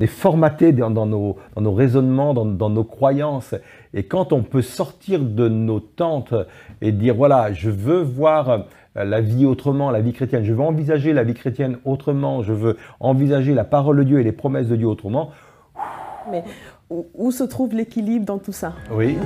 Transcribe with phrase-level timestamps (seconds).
[0.00, 3.54] est formaté dans, nos, dans nos, raisonnements, dans, dans, nos croyances.
[3.92, 6.34] Et quand on peut sortir de nos tentes
[6.80, 8.64] et dire, voilà, je veux voir
[8.96, 12.76] la vie autrement, la vie chrétienne, je veux envisager la vie chrétienne autrement, je veux
[12.98, 15.30] envisager la parole de Dieu et les promesses de Dieu autrement.
[16.28, 16.42] Mais
[16.90, 18.72] où se trouve l'équilibre dans tout ça?
[18.90, 19.16] Oui.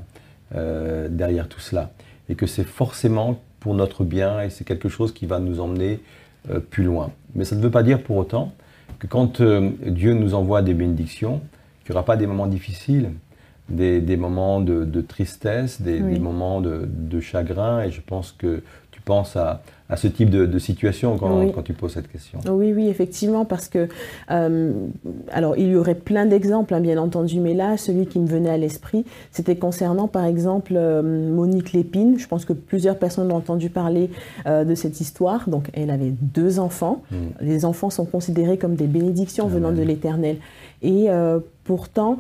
[0.55, 1.93] euh, derrière tout cela.
[2.29, 6.01] Et que c'est forcément pour notre bien et c'est quelque chose qui va nous emmener
[6.71, 7.11] plus loin.
[7.35, 8.53] Mais ça ne veut pas dire pour autant
[8.99, 11.41] que quand euh, Dieu nous envoie des bénédictions,
[11.85, 13.11] qu'il n'y aura pas des moments difficiles,
[13.69, 17.83] des, moments de, tristesse, des, moments de, de, chagrin.
[17.83, 21.93] Et je pense que tu penses à, à ce type de, situation quand, tu poses
[21.93, 22.39] cette question.
[22.49, 23.89] Oui, oui, effectivement, parce que,
[24.31, 24.73] euh,
[25.31, 28.49] alors il y aurait plein d'exemples, hein, bien entendu, mais là, celui qui me venait
[28.49, 32.19] à l'esprit, c'était concernant, par exemple, euh, Monique Lépine.
[32.19, 34.09] Je pense que plusieurs personnes ont entendu parler
[34.47, 35.47] euh, de cette histoire.
[35.51, 37.03] Donc, elle avait deux enfants.
[37.11, 37.29] Hmm.
[37.43, 40.39] Les enfants sont considérés comme des bénédictions venant de l'Éternel.
[40.81, 41.09] Et
[41.65, 42.19] pourtant,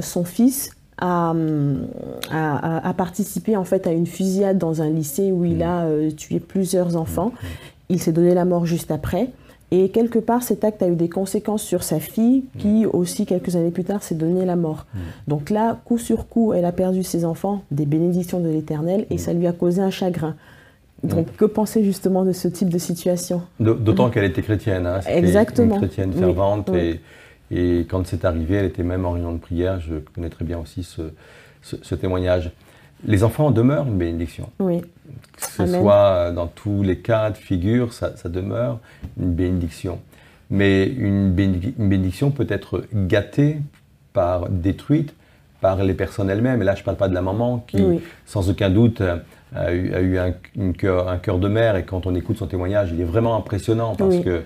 [0.00, 5.62] son fils a, participé en fait à une fusillade dans un lycée où il mm.
[5.62, 7.28] a euh, tué plusieurs enfants.
[7.28, 7.46] Mm.
[7.90, 9.30] Il s'est donné la mort juste après.
[9.70, 12.90] Et quelque part, cet acte a eu des conséquences sur sa fille, qui mm.
[12.92, 14.86] aussi, quelques années plus tard, s'est donné la mort.
[15.26, 19.18] Donc là, coup sur coup, elle a perdu ses enfants, des bénédictions de l'Éternel, et
[19.18, 20.36] ça lui a causé un chagrin.
[21.04, 23.42] Donc, que penser justement de ce type de situation?
[23.60, 24.86] D'autant qu'elle était chrétienne.
[24.86, 25.00] Hein.
[25.06, 25.74] Exactement.
[25.74, 27.00] Une chrétienne fervente et
[27.50, 29.80] et quand c'est arrivé, elle était même en réunion de prière.
[29.80, 32.50] Je connais très bien aussi ce, témoignage.
[33.06, 34.50] Les enfants demeurent une bénédiction.
[34.58, 34.80] Oui.
[34.80, 38.78] Que ce soit dans tous les cas de figure, ça, demeure
[39.20, 40.00] une bénédiction.
[40.50, 43.58] Mais une, bénédiction peut être gâtée,
[44.12, 45.14] par, détruite
[45.60, 46.62] par les personnes elles-mêmes.
[46.62, 47.82] Et là, je ne parle pas de la maman qui,
[48.26, 49.02] sans aucun doute,
[49.54, 50.32] a eu, un,
[50.72, 51.76] cœur, de mère.
[51.76, 54.44] Et quand on écoute son témoignage, il est vraiment impressionnant parce que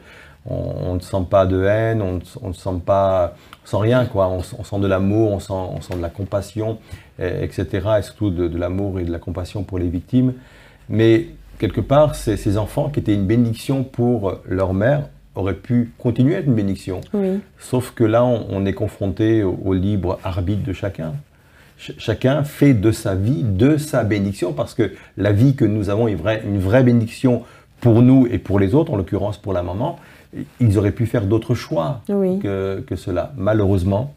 [0.49, 4.29] on, ne sent pas de haine, on ne sent pas, sans rien quoi.
[4.29, 6.79] On, sent de l'amour, on sent, on sent de la compassion,
[7.19, 7.67] etc.
[7.99, 10.35] Et surtout de, l'amour et de la compassion pour les victimes.
[10.89, 11.27] Mais
[11.59, 16.39] quelque part, ces, enfants qui étaient une bénédiction pour leur mère auraient pu continuer à
[16.39, 17.01] être une bénédiction.
[17.59, 21.13] Sauf que là, on, est confronté au, libre arbitre de chacun.
[21.77, 26.09] chacun fait de sa vie, de sa bénédiction, parce que la vie que nous avons
[26.09, 27.45] est une vraie bénédiction
[27.81, 29.99] pour nous et pour les autres, en l'occurrence pour la maman
[30.61, 33.33] ils auraient pu faire d'autres choix que, cela.
[33.37, 34.15] Malheureusement,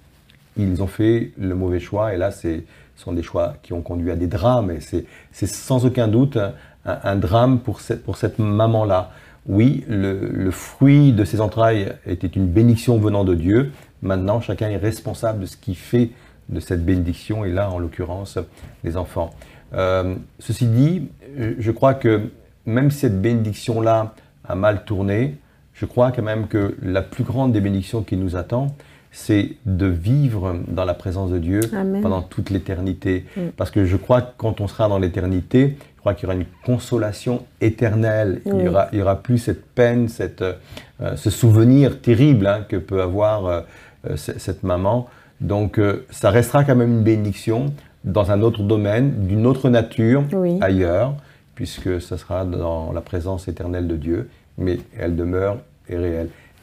[0.57, 2.61] ils ont fait le mauvais choix et là, ce
[2.95, 6.37] sont des choix qui ont conduit à des drames et c'est sans aucun doute
[6.85, 9.11] un, drame pour cette, pour cette maman-là.
[9.47, 13.71] Oui, le, fruit de ses entrailles était une bénédiction venant de Dieu.
[14.01, 16.11] Maintenant, chacun est responsable de ce qui fait
[16.49, 18.37] de cette bénédiction et là, en l'occurrence,
[18.83, 19.31] les enfants.
[19.73, 21.07] Euh, ceci dit,
[21.37, 22.29] je crois que
[22.65, 24.13] même cette bénédiction-là
[24.47, 25.37] a mal tourné,
[25.81, 28.67] je crois quand même que la plus grande des bénédictions qui nous attend,
[29.11, 31.61] c'est de vivre dans la présence de Dieu
[32.03, 33.25] pendant toute l'éternité.
[33.35, 33.41] Mm.
[33.57, 36.45] Parce que je crois que quand on sera dans l'éternité, crois qu'il y aura une
[36.63, 38.41] consolation éternelle.
[38.45, 42.63] Il, y aura, il y aura plus cette peine, cette, euh, ce souvenir terrible hein,
[42.69, 43.61] que peut avoir euh,
[44.07, 45.07] euh, cette maman.
[45.39, 45.81] Donc
[46.11, 47.73] ça restera quand même une bénédiction
[48.03, 50.23] dans un autre domaine, d'une autre nature,
[50.61, 51.15] ailleurs,
[51.55, 54.29] puisque ça sera dans la présence éternelle de Dieu,
[54.59, 55.57] mais elle demeure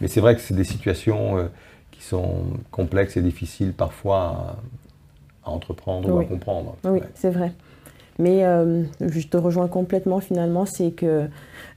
[0.00, 1.50] Mais c'est vrai que c'est des situations
[1.90, 4.56] qui sont complexes et difficiles parfois
[5.44, 6.76] à, entreprendre ou à comprendre.
[6.84, 7.52] Oui, c'est vrai.
[8.18, 11.26] Mais euh, je te rejoins complètement finalement, c'est que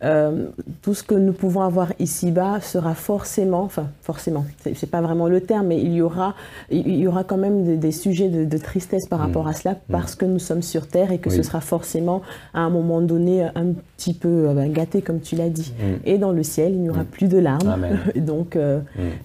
[0.03, 0.47] euh,
[0.81, 5.41] tout ce que nous pouvons avoir ici-bas sera forcément, enfin forcément, c'est pas vraiment le
[5.41, 6.33] terme, mais il y aura,
[6.71, 9.91] il y aura quand même des, sujets de, tristesse par rapport à cela mm.
[9.91, 12.23] parce que nous sommes sur Terre et que ce sera forcément
[12.55, 15.73] à un moment donné un petit peu euh, ben, gâté comme tu l'as dit.
[15.77, 15.83] Mm.
[16.05, 17.07] Et dans le ciel, il n'y aura mm.
[17.07, 17.75] plus de larmes.
[18.15, 18.57] Donc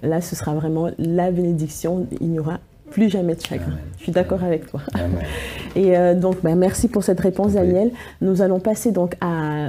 [0.03, 2.07] là, ce sera vraiment la bénédiction.
[2.21, 2.61] Il n'y aura
[2.91, 3.79] plus jamais de chagrin.
[3.99, 4.81] Je suis d'accord avec toi.
[5.77, 7.93] Et euh, donc, bah, merci pour cette réponse, Daniel.
[8.21, 9.15] Nous allons passer donc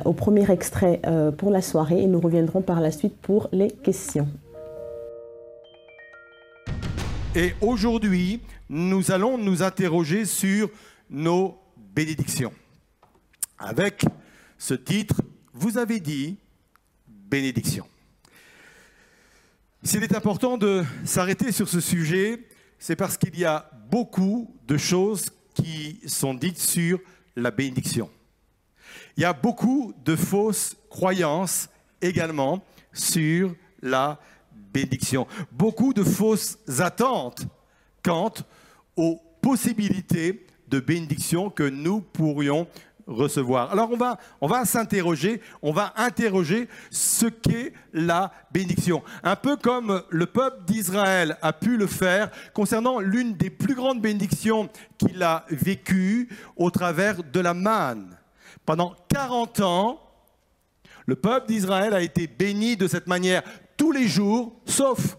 [0.05, 3.69] au premier extrait euh, pour la soirée et nous reviendrons par la suite pour les
[3.69, 4.27] questions.
[7.35, 10.69] Et aujourd'hui, nous allons nous interroger sur
[11.09, 11.57] nos
[11.93, 12.53] bénédictions.
[13.59, 14.05] Avec
[14.57, 15.21] ce titre,
[15.53, 16.37] vous avez dit
[17.07, 17.85] bénédiction.
[19.83, 22.39] S'il est important de s'arrêter sur ce sujet,
[22.79, 26.99] c'est parce qu'il y a beaucoup de choses qui sont dites sur
[27.35, 28.09] la bénédiction.
[29.15, 31.69] Il y a beaucoup de fausses croyances
[32.01, 32.63] également
[32.93, 34.19] sur la
[34.51, 35.27] bénédiction.
[35.51, 37.45] Beaucoup de fausses attentes
[38.03, 38.33] quant
[38.95, 42.67] aux possibilités de bénédiction que nous pourrions
[43.07, 43.71] recevoir.
[43.71, 49.01] Alors on va, on va s'interroger, on va interroger ce qu'est la bénédiction.
[49.23, 54.01] Un peu comme le peuple d'Israël a pu le faire concernant l'une des plus grandes
[54.01, 58.17] bénédictions qu'il a vécues au travers de la manne.
[58.65, 60.01] Pendant 40 ans,
[61.05, 63.41] le peuple d'Israël a été béni de cette manière
[63.77, 65.17] tous les jours, sauf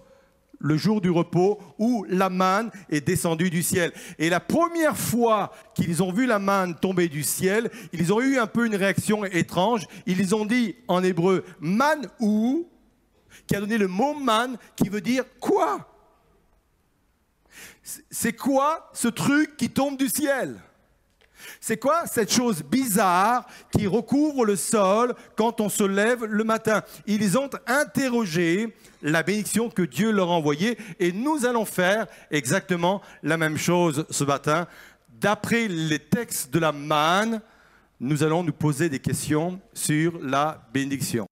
[0.58, 3.92] le jour du repos où la manne est descendue du ciel.
[4.18, 8.38] Et la première fois qu'ils ont vu la manne tomber du ciel, ils ont eu
[8.38, 9.86] un peu une réaction étrange.
[10.06, 12.68] Ils ont dit en hébreu man ou,
[13.46, 15.94] qui a donné le mot man, qui veut dire quoi?
[18.10, 20.60] C'est quoi ce truc qui tombe du ciel?
[21.60, 23.46] C'est quoi cette chose bizarre
[23.76, 26.82] qui recouvre le sol quand on se lève le matin?
[27.06, 33.00] Ils ont interrogé la bénédiction que Dieu leur a envoyée et nous allons faire exactement
[33.22, 34.66] la même chose ce matin.
[35.20, 37.40] D'après les textes de la manne,
[38.00, 41.26] nous allons nous poser des questions sur la bénédiction.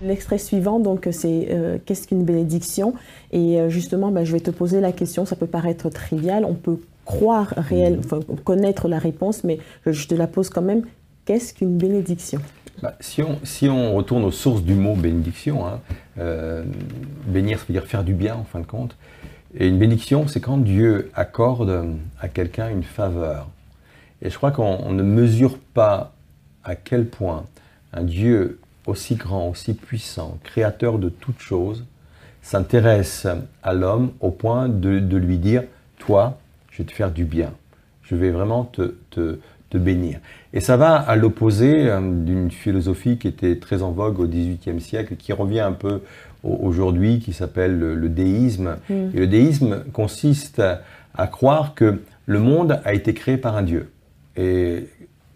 [0.00, 2.94] L'extrait suivant, donc, c'est euh, qu'est-ce qu'une bénédiction?
[3.32, 5.26] Et euh, justement, ben, je vais te poser la question.
[5.26, 6.44] Ça peut paraître trivial.
[6.44, 6.78] On peut
[7.08, 8.00] croire réel,
[8.44, 10.82] connaître la réponse, mais je te la pose quand même.
[11.24, 12.38] Qu'est-ce qu'une bénédiction?
[12.82, 15.80] Bah, si, on, si on retourne aux sources du mot bénédiction, hein,
[16.18, 16.64] euh,
[17.26, 18.94] bénir, ça veut dire faire du bien en fin de compte.
[19.54, 21.86] Et une bénédiction, c'est quand Dieu accorde
[22.20, 23.48] à quelqu'un une faveur.
[24.20, 26.12] Et je crois qu'on ne mesure pas
[26.62, 27.46] à quel point
[27.94, 31.86] un Dieu aussi grand, aussi puissant, créateur de toutes choses,
[32.42, 33.26] s'intéresse
[33.62, 35.62] à l'homme au point de, de lui dire,
[35.98, 36.38] toi,
[36.78, 37.52] je vais te faire du bien.
[38.02, 40.20] Je vais vraiment te, te, te bénir.
[40.52, 44.80] Et ça va à l'opposé euh, d'une philosophie qui était très en vogue au XVIIIe
[44.80, 46.02] siècle, qui revient un peu
[46.44, 48.76] aujourd'hui, qui s'appelle le, déisme.
[48.88, 48.94] Mm.
[49.12, 50.62] Et le déisme consiste
[51.14, 53.90] à, croire que le monde a été créé par un Dieu.
[54.36, 54.86] Et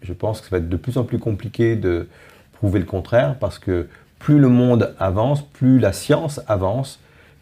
[0.01, 2.07] je pense que ça va être de plus en plus compliqué de
[2.53, 7.01] prouver le contraire, parce que plus le monde avance, plus la science avance,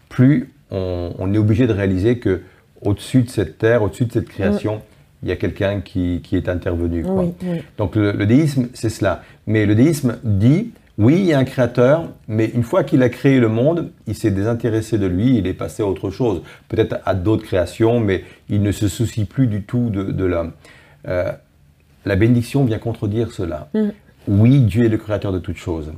[0.10, 2.42] plus on, on est obligé de réaliser que
[2.82, 4.82] au-dessus de cette terre, au-dessus de cette création,
[5.24, 7.06] il y a quelqu'un qui, est intervenu.
[7.78, 9.24] Donc le, déisme, c'est cela.
[9.48, 13.10] Mais le déisme dit, oui, il y a un créateur, mais une fois qu'il a
[13.10, 17.00] créé le monde, il s'est désintéressé de lui, il est passé à autre chose, peut-être
[17.06, 20.52] à d'autres créations, mais il ne se soucie plus du tout de, l'homme.
[21.08, 21.32] Euh,
[22.06, 23.70] la bénédiction vient contredire cela.
[23.74, 23.90] Mm.
[24.28, 25.92] Oui, Dieu est le créateur de toutes choses.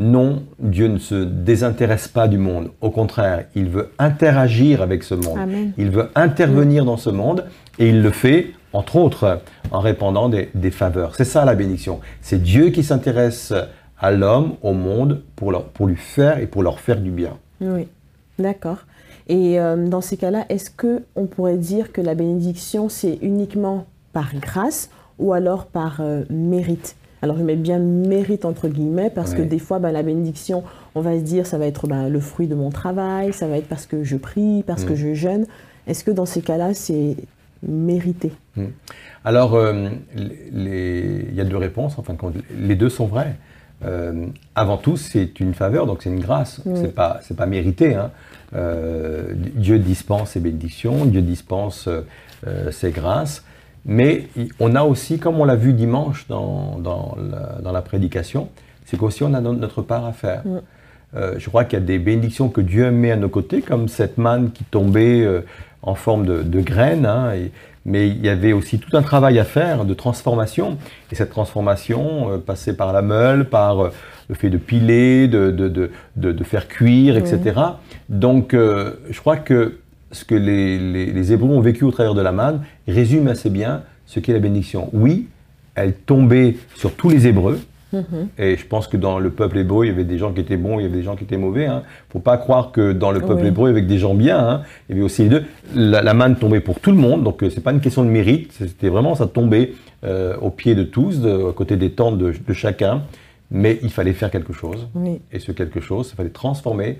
[0.00, 2.70] Non, Dieu ne se désintéresse pas du monde.
[2.80, 5.38] Au contraire, il veut interagir avec ce monde.
[5.76, 7.44] Il veut intervenir dans ce monde
[7.78, 11.14] et il le fait, entre autres, en répandant des, faveurs.
[11.16, 12.00] C'est ça la bénédiction.
[12.22, 13.52] C'est Dieu qui s'intéresse
[13.98, 17.36] à l'homme, au monde, pour, pour lui faire et pour leur faire du bien.
[17.60, 17.86] Oui,
[18.38, 18.78] d'accord.
[19.28, 24.34] Et euh, dans ces cas-là, est-ce qu'on pourrait dire que la bénédiction, c'est uniquement par
[24.40, 24.88] grâce
[25.18, 26.96] ou alors par euh, mérite?
[27.22, 31.00] Alors je mets bien mérite entre guillemets parce que des fois bah, la bénédiction, on
[31.00, 33.68] va se dire ça va être bah, le fruit de mon travail, ça va être
[33.68, 34.96] parce que je prie, parce que mm.
[34.96, 35.46] je jeûne.
[35.86, 37.16] Est-ce que dans ces cas-là c'est
[37.62, 38.32] mérité?
[38.56, 38.66] Hmm.
[39.24, 42.16] Alors, euh, il y a deux réponses, enfin,
[42.58, 43.36] les deux sont vraies.
[43.84, 46.60] Euh, avant tout, c'est une faveur, donc c'est une grâce.
[46.64, 47.94] Ce C'est pas, c'est pas mérité.
[47.94, 48.10] Hein.
[48.54, 51.88] Euh, Dieu dispense ses bénédictions, Dieu dispense
[52.70, 53.44] ses grâces.
[53.84, 57.16] Mais on a aussi, comme on l'a vu dimanche dans, dans,
[57.62, 58.48] la, prédication,
[58.84, 60.42] c'est qu'aussi on a notre part à faire.
[61.14, 64.18] je crois qu'il y a des bénédictions que Dieu met à nos côtés, comme cette
[64.18, 65.26] manne qui tombait
[65.82, 67.06] en forme de, de graine.
[67.06, 67.52] Hein, et,
[67.84, 70.76] mais il y avait aussi tout un travail à faire de transformation.
[71.10, 73.92] Et cette transformation euh, passait par la meule, par euh,
[74.28, 77.60] le fait de piler, de, de, de, faire cuire, etc.
[78.08, 79.78] Donc euh, je crois que
[80.12, 83.50] ce que les, les, les, Hébreux ont vécu au travers de la manne résume assez
[83.50, 84.90] bien ce qu'est la bénédiction.
[84.92, 85.28] Oui,
[85.74, 87.60] elle tombait sur tous les Hébreux,
[87.92, 88.28] Mhm.
[88.38, 90.56] Et je pense que dans le peuple hébreu, il y avait des gens qui étaient
[90.56, 91.64] bons, il y avait des gens qui étaient mauvais.
[91.64, 91.82] Il hein.
[91.84, 94.94] ne faut pas croire que dans le peuple hébreu, avec des gens bien, hein, il
[94.94, 95.44] y avait aussi les deux.
[95.74, 98.10] La, manne tombait pour tout le monde, donc euh, ce n'est pas une question de
[98.10, 99.72] mérite, c'était vraiment, ça tombait
[100.04, 103.02] euh, au pied de tous, de, à côté des tentes de, chacun.
[103.52, 104.86] Mais il fallait faire quelque chose.
[105.32, 106.98] Et ce quelque chose, il fallait transformer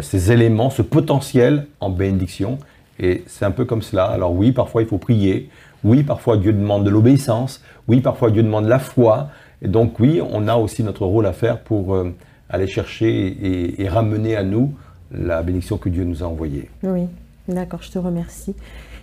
[0.00, 2.58] ces éléments, ce potentiel en bénédiction.
[2.98, 4.04] Et c'est un peu comme cela.
[4.04, 5.50] Alors oui, parfois il faut prier.
[5.84, 7.62] Oui, parfois Dieu demande de l'obéissance.
[7.88, 9.28] Oui, parfois Dieu demande la foi.
[9.62, 12.14] Et donc oui, on a aussi notre rôle à faire pour euh,
[12.48, 14.74] aller chercher et, ramener à nous
[15.12, 16.68] la bénédiction que Dieu nous a envoyée.
[16.82, 17.02] Oui,
[17.48, 18.54] d'accord, je te remercie.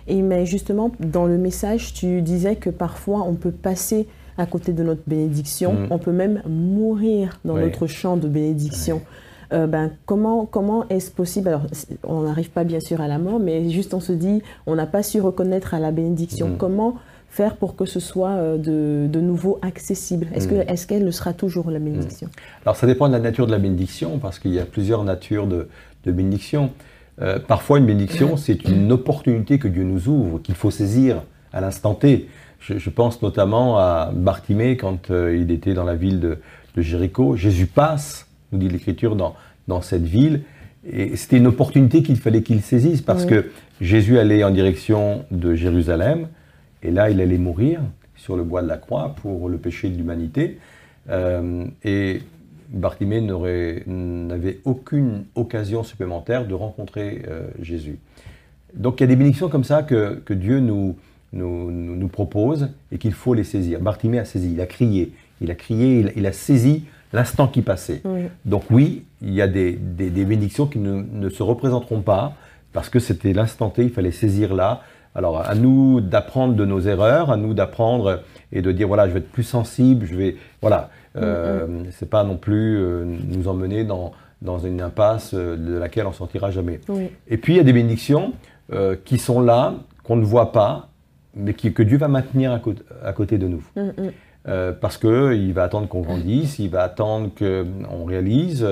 [0.06, 4.72] Et mais justement, dans le message, tu disais que parfois on peut passer à côté
[4.72, 5.86] de notre bénédiction, mm.
[5.90, 9.00] on peut même mourir dans notre champ de bénédiction.
[9.54, 11.48] Euh, ben, comment comment est-ce possible?
[11.48, 11.62] Alors,
[12.02, 14.86] on n'arrive pas bien sûr à la mort, mais juste on se dit, on n'a
[14.86, 16.50] pas su reconnaître à la bénédiction.
[16.50, 16.56] Mm.
[16.58, 16.96] Comment
[17.34, 20.28] faire pour que ce soit euh, de, de nouveau accessible?
[20.34, 20.68] Est-ce que hmm.
[20.68, 22.28] est qu'elle le sera toujours la bénédiction?
[22.28, 22.62] Hmm.
[22.64, 25.48] Alors ça dépend de la nature de la bénédiction, parce qu'il y a plusieurs natures
[25.48, 25.68] de,
[26.04, 26.70] de bénédiction.
[27.20, 31.60] Euh, parfois une bénédiction, c'est une opportunité que Dieu nous ouvre, qu'il faut saisir à
[31.60, 32.28] l'instant T.
[32.60, 36.38] Je, pense notamment à Bartimée quand euh, il était dans la ville de,
[36.76, 37.36] de Jéricho.
[37.36, 39.34] Jésus passe, nous dit l'Écriture, dans,
[39.68, 40.42] dans cette ville.
[40.90, 45.54] Et c'était une opportunité qu'il fallait qu'il saisisse parce que Jésus allait en direction de
[45.54, 46.28] Jérusalem.
[46.82, 47.80] Et là, il allait mourir
[48.16, 50.58] sur le bois de la croix pour le péché de l'humanité.
[51.10, 52.20] Euh, et
[52.70, 57.98] Bartimée n'avait aucune occasion supplémentaire de rencontrer euh, Jésus.
[58.74, 60.96] Donc il y a des bénédictions comme ça que, que Dieu nous,
[61.32, 63.80] nous, nous, propose et qu'il faut les saisir.
[63.80, 66.84] Bartimée a saisi, il a crié, il a crié, il, a saisi
[67.14, 68.02] l'instant qui passait.
[68.44, 72.34] Donc oui, il y a des, des, des bénédictions qui ne, ne, se représenteront pas
[72.72, 74.82] parce que c'était l'instant T, il fallait saisir là,
[75.14, 79.12] alors, à nous d'apprendre de nos erreurs, à nous d'apprendre et de dire voilà, je
[79.12, 80.36] vais être plus sensible, je vais.
[80.60, 80.90] Voilà.
[81.16, 81.86] Euh, mm-hmm.
[81.92, 86.12] C'est pas non plus euh, nous emmener dans, dans une impasse euh, de laquelle on
[86.12, 86.80] sortira jamais.
[87.28, 88.32] Et puis, il y a des bénédictions
[88.72, 90.88] euh, qui sont là, qu'on ne voit pas,
[91.36, 93.62] mais qui, que Dieu va maintenir à, côté, à côté de nous.
[94.46, 94.72] Mm-hmm.
[94.80, 98.66] parce qu'il va attendre qu'on grandisse, il va attendre qu'on réalise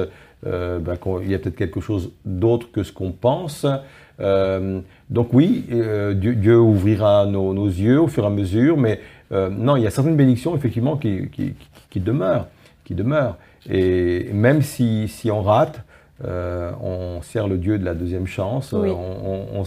[0.44, 3.66] ben, qu'il y a peut-être quelque chose d'autre que ce qu'on pense.
[4.20, 9.00] Euh, donc oui, euh, Dieu, ouvrira nos, yeux au fur et à mesure, mais
[9.32, 11.28] euh, non, il y a certaines bénédictions effectivement qui,
[11.90, 12.46] qui, demeurent,
[12.84, 13.36] qui demeurent.
[13.68, 15.82] Et même si, si on rate,
[16.24, 19.64] on sert le Dieu de la deuxième chance, on,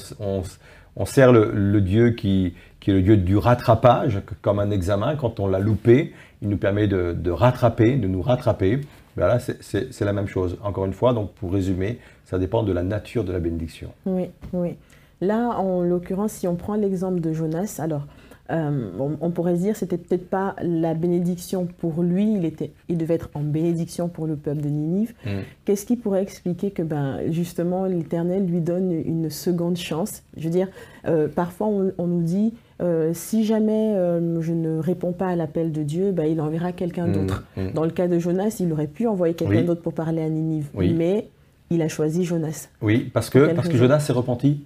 [0.96, 2.54] on, sert le, Dieu qui,
[2.86, 5.16] qui, est le Dieu du rattrapage, comme un examen.
[5.16, 6.14] Quand on l'a loupé,
[6.44, 8.82] il nous permet de, de rattraper, de nous rattraper.
[9.16, 10.58] Voilà, c'est la même chose.
[10.64, 13.92] Encore une fois, donc pour résumer, ça dépend de la nature de la bénédiction.
[14.06, 14.76] Oui, oui.
[15.20, 18.06] Là, en l'occurrence, si on prend l'exemple de Jonas, alors
[18.52, 18.90] euh,
[19.22, 23.30] on, pourrait dire c'était peut-être pas la bénédiction pour lui, il, était, il devait être
[23.34, 25.14] en bénédiction pour le peuple de Ninive.
[25.26, 25.30] Mm.
[25.66, 30.22] Qu'est-ce qui pourrait expliquer que ben, justement l'Éternel lui donne une seconde chance?
[30.38, 30.68] Je veux dire,
[31.08, 33.96] euh, parfois on, nous dit euh, si jamais
[34.42, 37.14] je ne réponds pas à l'appel de Dieu, ben, il enverra quelqu'un mm.
[37.14, 37.44] d'autre.
[37.58, 37.72] Mm.
[37.74, 40.70] Dans le cas de Jonas, il aurait pu envoyer quelqu'un d'autre pour parler à Ninive,
[40.76, 41.30] mais
[41.72, 42.70] il a choisi Jonas.
[42.82, 44.64] Oui, parce que, parce que Jonas s'est repenti.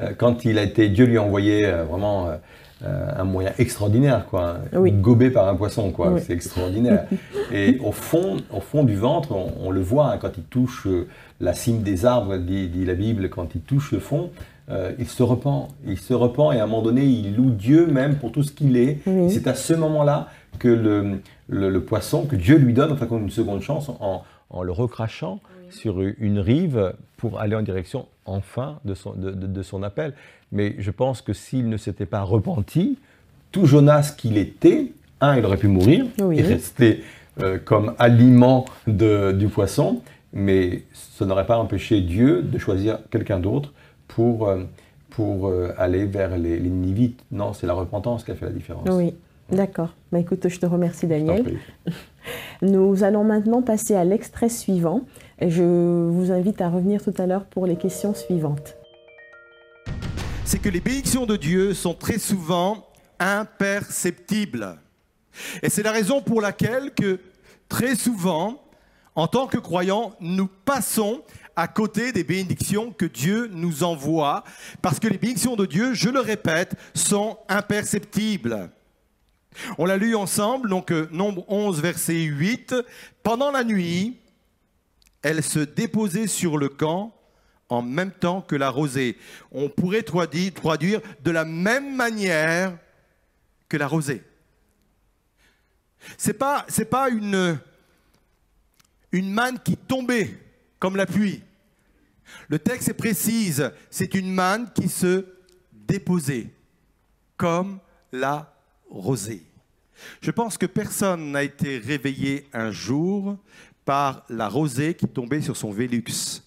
[0.00, 4.26] Euh, quand il a été, Dieu lui a envoyé euh, vraiment euh, un moyen extraordinaire,
[4.26, 7.06] quoi, gobé par un poisson, quoi, c'est extraordinaire.
[7.52, 10.86] Et au fond, au fond du ventre, on, le voit hein, quand il touche
[11.40, 14.30] la cime des arbres, dit, la Bible, quand il touche le fond,
[14.98, 18.16] il se repent, il se repent et à un moment donné, il loue Dieu même
[18.16, 18.98] pour tout ce qu'il est.
[19.28, 23.30] C'est à ce moment-là que le, le, poisson, que Dieu lui donne, enfin comme une
[23.30, 28.94] seconde chance, en, en le recrachant sur une rive pour aller en direction enfin de
[28.94, 30.14] son, de, son appel.
[30.52, 32.98] Mais je pense que s'il ne s'était pas repenti,
[33.52, 37.02] tout Jonas qu'il était, un, il aurait pu mourir et rester
[37.42, 40.02] euh, comme aliment de, du poisson,
[40.32, 43.72] mais ça n'aurait pas empêché Dieu de choisir quelqu'un d'autre
[44.08, 44.64] pour, euh,
[45.10, 47.24] pour euh, aller vers les, les Nivites.
[47.30, 48.88] Non, c'est la repentance qui a fait la différence.
[48.90, 49.14] Oui,
[49.50, 49.94] d'accord.
[50.12, 51.58] Bah, écoute, je te remercie Daniel.
[52.62, 55.02] Nous allons maintenant passer à l'extrait suivant.
[55.40, 58.74] Je vous invite à revenir tout à l'heure pour les questions suivantes.
[60.46, 62.86] C'est que les bénédictions de Dieu sont très souvent
[63.18, 64.78] imperceptibles.
[65.62, 67.20] Et c'est la raison pour laquelle que
[67.68, 68.62] très souvent,
[69.14, 71.20] en tant que croyants, nous passons
[71.54, 74.42] à côté des bénédictions que Dieu nous envoie,
[74.80, 78.70] parce que les bénédictions de Dieu, je le répète, sont imperceptibles.
[79.76, 82.74] On l'a lu ensemble, donc euh, nombre 11, verset 8.
[83.22, 84.16] Pendant la nuit,
[85.26, 87.12] elle se déposait sur le camp
[87.68, 89.18] en même temps que la rosée.
[89.50, 92.78] On pourrait traduire de la même manière
[93.68, 94.22] que la rosée.
[96.16, 97.58] C'est pas c'est pas une
[99.10, 100.38] une manne qui tombait
[100.78, 101.42] comme la pluie.
[102.48, 105.26] Le texte précise, c'est une manne qui se
[105.72, 106.50] déposait
[107.36, 107.80] comme
[108.12, 108.54] la
[108.88, 109.42] rosée.
[110.20, 113.36] Je pense que personne n'a été réveillé un jour
[113.86, 116.42] par la rosée qui tombait sur son Vélux.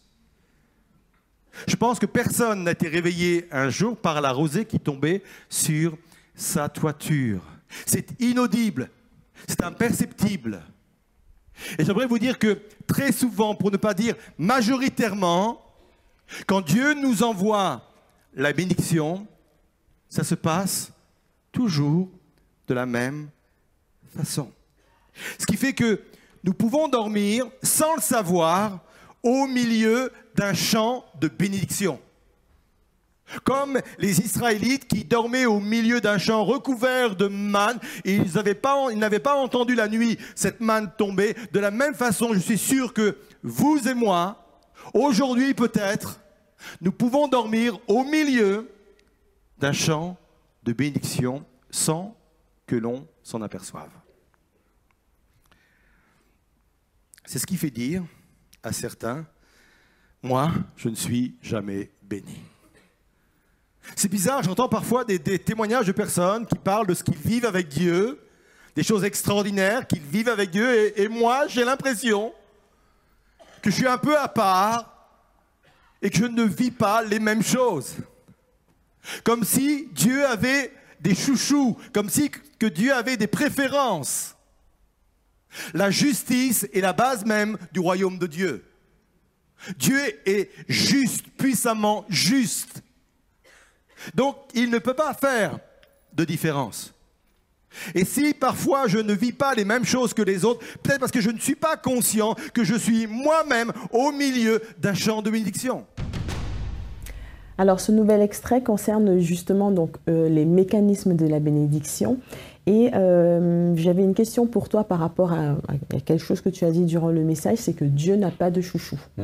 [1.68, 5.98] Je pense que personne n'a été réveillé un jour par la rosée qui tombait sur
[6.36, 7.42] sa toiture.
[7.86, 8.90] C'est inaudible,
[9.48, 10.62] c'est imperceptible.
[11.78, 15.66] Et j'aimerais vous dire que très souvent, pour ne pas dire majoritairement,
[16.46, 17.90] quand Dieu nous envoie
[18.34, 19.26] la bénédiction,
[20.10, 20.92] ça se passe
[21.54, 22.10] toujours
[22.68, 23.30] de la même
[24.16, 24.52] façon.
[25.38, 26.02] Ce qui fait que
[26.44, 28.80] nous pouvons dormir sans le savoir
[29.24, 32.00] au milieu d'un champ de bénédiction.
[33.44, 38.56] Comme les Israélites qui dormaient au milieu d'un champ recouvert de manne et ils n'avaient
[38.56, 38.88] pas,
[39.24, 41.36] pas, entendu la nuit cette manne tomber.
[41.52, 44.46] De la même façon, je suis sûr que vous et moi,
[44.94, 46.22] aujourd'hui peut-être,
[46.82, 48.72] nous pouvons dormir au milieu
[49.60, 50.18] d'un champ
[50.64, 52.16] de bénédiction sans
[52.66, 53.90] que l'on s'en aperçoive.
[57.30, 58.02] C'est ce qui fait dire
[58.64, 59.24] à certains,
[60.24, 62.42] moi, je ne suis jamais béni.
[63.96, 67.68] C'est bizarre, j'entends parfois des, témoignages de personnes qui parlent de ce qu'ils vivent avec
[67.68, 68.20] Dieu,
[68.76, 72.34] des choses extraordinaires qu'ils vivent avec Dieu, et, moi, j'ai l'impression
[73.62, 74.92] que je suis un peu à part
[76.02, 77.98] et que je ne vis pas les mêmes choses.
[79.24, 84.36] Comme si Dieu avait des chouchous, comme si que Dieu avait des préférences.
[85.74, 88.64] La justice est la base même du royaume de Dieu.
[89.78, 92.82] Dieu est juste, puissamment juste.
[94.16, 95.60] Donc, il ne peut pas faire
[96.14, 96.94] de différence.
[97.94, 101.12] Et si parfois je ne vis pas les mêmes choses que les autres, peut-être parce
[101.12, 105.30] que je ne suis pas conscient que je suis moi-même au milieu d'un champ de
[105.30, 105.86] bénédiction.
[107.60, 112.18] Alors ce nouvel extrait concerne justement donc, euh, les mécanismes de la bénédiction
[112.70, 115.56] et euh, j'avais une question pour toi par rapport à,
[116.06, 118.62] quelque chose que tu as dit durant le message, c'est que Dieu n'a pas de
[118.62, 119.00] chouchou.
[119.18, 119.24] Hmm.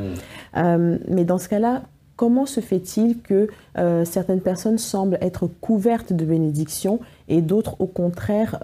[0.58, 1.84] Euh, mais dans ce cas-là,
[2.16, 7.86] comment se fait-il que euh, certaines personnes semblent être couvertes de bénédictions et d'autres, au
[7.86, 8.58] contraire,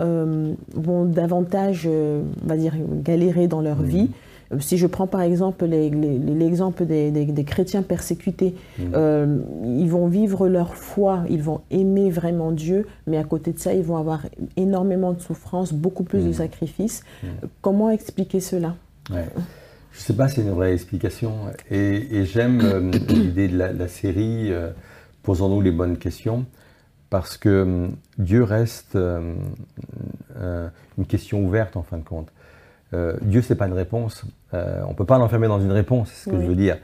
[0.73, 3.85] vont davantage, on va dire, galérer dans leur hmm.
[3.85, 4.09] vie
[4.59, 8.83] si je prends par exemple l'exemple des, chrétiens persécutés, mmh.
[8.93, 13.59] euh, ils vont vivre leur foi, ils vont aimer vraiment Dieu, mais à côté de
[13.59, 14.25] ça, ils vont avoir
[14.57, 16.33] énormément de souffrances, beaucoup plus de mmh.
[16.33, 17.03] sacrifices.
[17.23, 17.27] Mmh.
[17.61, 18.75] Comment expliquer cela?
[19.09, 19.23] Je ne
[19.93, 21.33] sais pas si c'est une vraie explication.
[21.69, 24.71] Et, j'aime euh, l'idée de la, série euh,
[25.23, 26.45] Posons-nous les bonnes questions,
[27.09, 32.31] parce que Dieu reste une question ouverte en fin de compte.
[32.93, 34.25] Euh, Dieu, ce n'est pas une réponse.
[34.53, 36.77] Euh, on ne peut pas l'enfermer dans une réponse, c'est ce que je veux dire.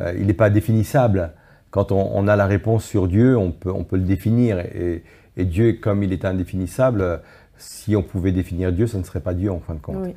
[0.00, 1.32] Euh, il n'est pas définissable.
[1.70, 4.58] Quand on, a la réponse sur Dieu, on peut, on peut le définir.
[4.58, 5.02] Et,
[5.36, 7.20] Dieu, comme il est indéfinissable,
[7.56, 10.08] si on pouvait définir Dieu, ce ne serait pas Dieu en fin de compte.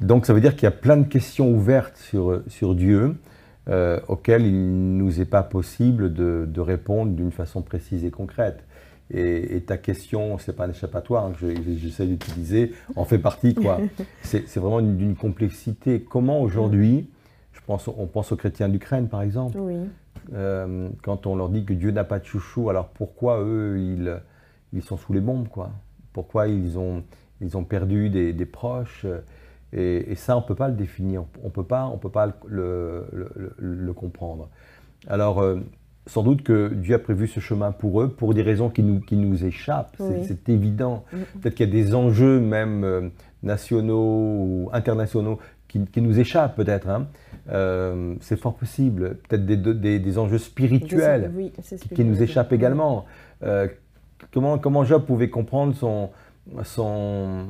[0.00, 3.14] Donc ça veut dire qu'il y a plein de questions ouvertes sur, sur Dieu
[4.08, 8.64] auxquelles il ne nous est pas possible de, de répondre d'une façon précise et concrète.
[9.10, 13.54] Et, ta question, c'est pas un échappatoire que j'essaie d'utiliser, en fait partie.
[13.54, 13.78] quoi.
[14.22, 16.00] C'est vraiment d'une complexité.
[16.02, 17.10] Comment aujourd'hui,
[17.52, 19.58] je pense, on pense aux chrétiens d'Ukraine par exemple,
[20.32, 24.20] euh, quand on leur dit que Dieu n'a pas de chouchou, alors pourquoi eux, ils,
[24.72, 25.70] ils sont sous les bombes quoi?
[26.14, 27.02] Pourquoi ils ont,
[27.40, 29.06] ils ont perdu des, proches?
[29.72, 32.32] Et, ça, on ne peut pas le définir, on ne peut pas, on peut pas
[32.46, 34.48] le, le, le comprendre.
[35.06, 35.60] Alors, euh,
[36.06, 39.00] sans doute que Dieu a prévu ce chemin pour eux pour des raisons qui nous,
[39.00, 41.04] qui nous échappent, c'est évident.
[41.40, 43.08] Peut-être qu'il y a des enjeux même euh,
[43.42, 46.88] nationaux ou internationaux qui, qui nous échappent peut-être.
[46.88, 47.06] Hein.
[47.50, 49.16] euh, c'est fort possible.
[49.28, 51.32] Peut-être des, des, enjeux spirituels
[51.94, 53.06] qui nous échappent également.
[53.42, 53.66] Euh,
[54.32, 56.10] comment, comment Job pouvait comprendre son,
[56.64, 57.46] son,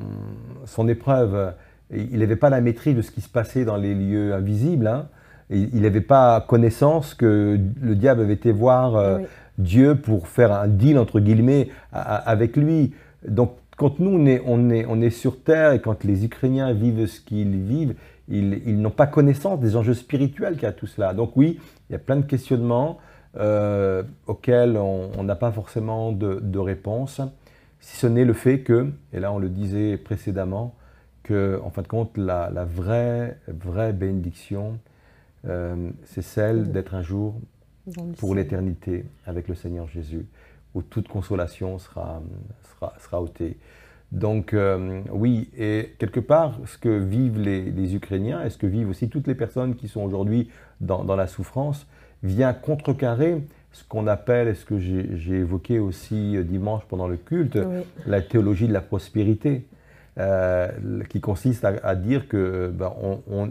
[0.65, 1.53] son épreuve?
[1.91, 4.87] Il n'avait pas la maîtrise de ce qui se passait dans les lieux invisibles.
[4.87, 5.07] Hein.
[5.49, 9.19] Il n'avait pas connaissance que le diable avait été voir euh,
[9.57, 12.93] Dieu pour faire un deal, entre guillemets, avec lui.
[13.27, 16.73] Donc, quand nous, on est, on, est, on est sur Terre et quand les Ukrainiens
[16.73, 17.95] vivent ce qu'ils vivent,
[18.27, 21.13] ils, n'ont pas connaissance des enjeux spirituels qu'il y a tout cela.
[21.13, 22.97] Donc oui, il y a plein de questionnements
[23.37, 27.21] euh, auxquels on n'a pas forcément de, de, réponse,
[27.79, 30.73] si ce n'est le fait que, et là on le disait précédemment,
[31.23, 34.79] que en fin de compte, la, vraie, vraie bénédiction,
[35.47, 37.39] euh, c'est celle d'être un jour
[38.17, 40.25] pour l'éternité avec le Seigneur Jésus,
[40.73, 42.21] où toute consolation sera,
[42.63, 43.57] sera, sera ôtée.
[44.11, 48.89] Donc euh, oui, et quelque part, ce que vivent les, Ukrainiens et ce que vivent
[48.89, 50.49] aussi toutes les personnes qui sont aujourd'hui
[50.81, 51.87] dans, la souffrance
[52.23, 57.17] vient contrecarrer ce qu'on appelle, et ce que j'ai évoqué aussi euh, dimanche pendant le
[57.17, 57.59] culte,
[58.05, 59.67] la théologie de la prospérité.
[60.17, 60.69] Euh,
[61.09, 62.93] qui consiste à, dire que ben,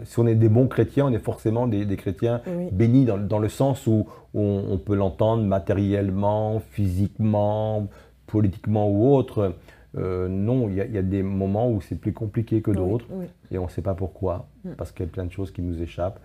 [0.03, 3.85] si on est des bons chrétiens, on est forcément des, chrétiens bénis dans, le sens
[3.85, 7.87] où, on, peut l'entendre matériellement, physiquement,
[8.25, 9.53] politiquement ou autre.
[9.95, 13.05] Euh, non, il y, a des moments où c'est plus compliqué que d'autres
[13.51, 14.71] et on ne sait pas pourquoi, mm.
[14.71, 16.19] parce qu'il y a plein de choses qui nous échappent.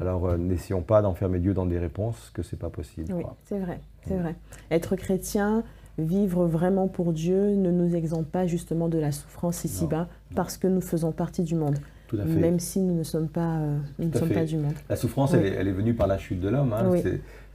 [0.00, 3.12] Alors euh, n'essayons pas d'enfermer Dieu dans des réponses, que ce n'est pas possible.
[3.12, 4.22] Oui, c'est vrai, c'est mm.
[4.22, 4.34] vrai.
[4.70, 5.62] Être chrétien,
[5.98, 10.66] vivre vraiment pour Dieu ne nous exempte pas justement de la souffrance ici-bas, parce que
[10.66, 11.76] nous faisons partie du monde.
[12.08, 12.40] Tout à fait.
[12.40, 14.74] Même si nous ne sommes pas, euh, nous ne sommes pas du monde.
[14.88, 16.72] La souffrance, elle, est, venue par la chute de l'homme.
[16.72, 16.90] Hein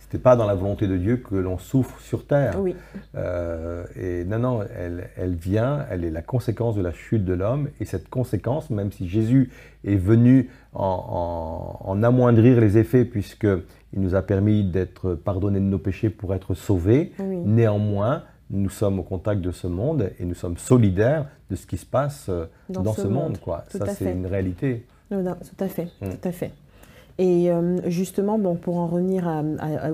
[0.09, 2.59] n'était pas dans la volonté de Dieu que l'on souffre sur terre.
[2.59, 2.75] Oui.
[3.15, 7.33] Euh, et non, non, elle, elle, vient, elle est la conséquence de la chute de
[7.33, 7.69] l'homme.
[7.79, 9.51] Et cette conséquence, même si Jésus
[9.85, 13.61] est venu en, amoindrir les effets, puisqu'il
[13.93, 19.03] nous a permis d'être pardonnés de nos péchés pour être sauvés, néanmoins, nous sommes au
[19.03, 22.93] contact de ce monde et nous sommes solidaires de ce qui se passe euh, dans,
[22.93, 23.37] ce, monde.
[23.39, 23.65] quoi.
[23.69, 24.85] Ça, c'est une réalité.
[25.09, 25.15] tout
[25.59, 26.09] à fait, mm.
[26.09, 26.51] tout à fait.
[27.19, 29.43] Et euh, justement, bon, pour en revenir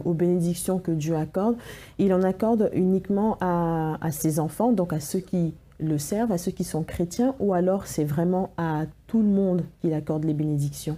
[0.06, 1.56] aux bénédictions que Dieu accorde,
[1.98, 6.52] il en accorde uniquement à, ses enfants, donc à ceux qui le servent, à ceux
[6.52, 10.98] qui sont chrétiens, ou alors c'est vraiment à tout le monde qu'il accorde les bénédictions?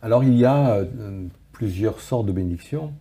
[0.00, 2.92] Alors il y a euh, plusieurs sortes de bénédictions.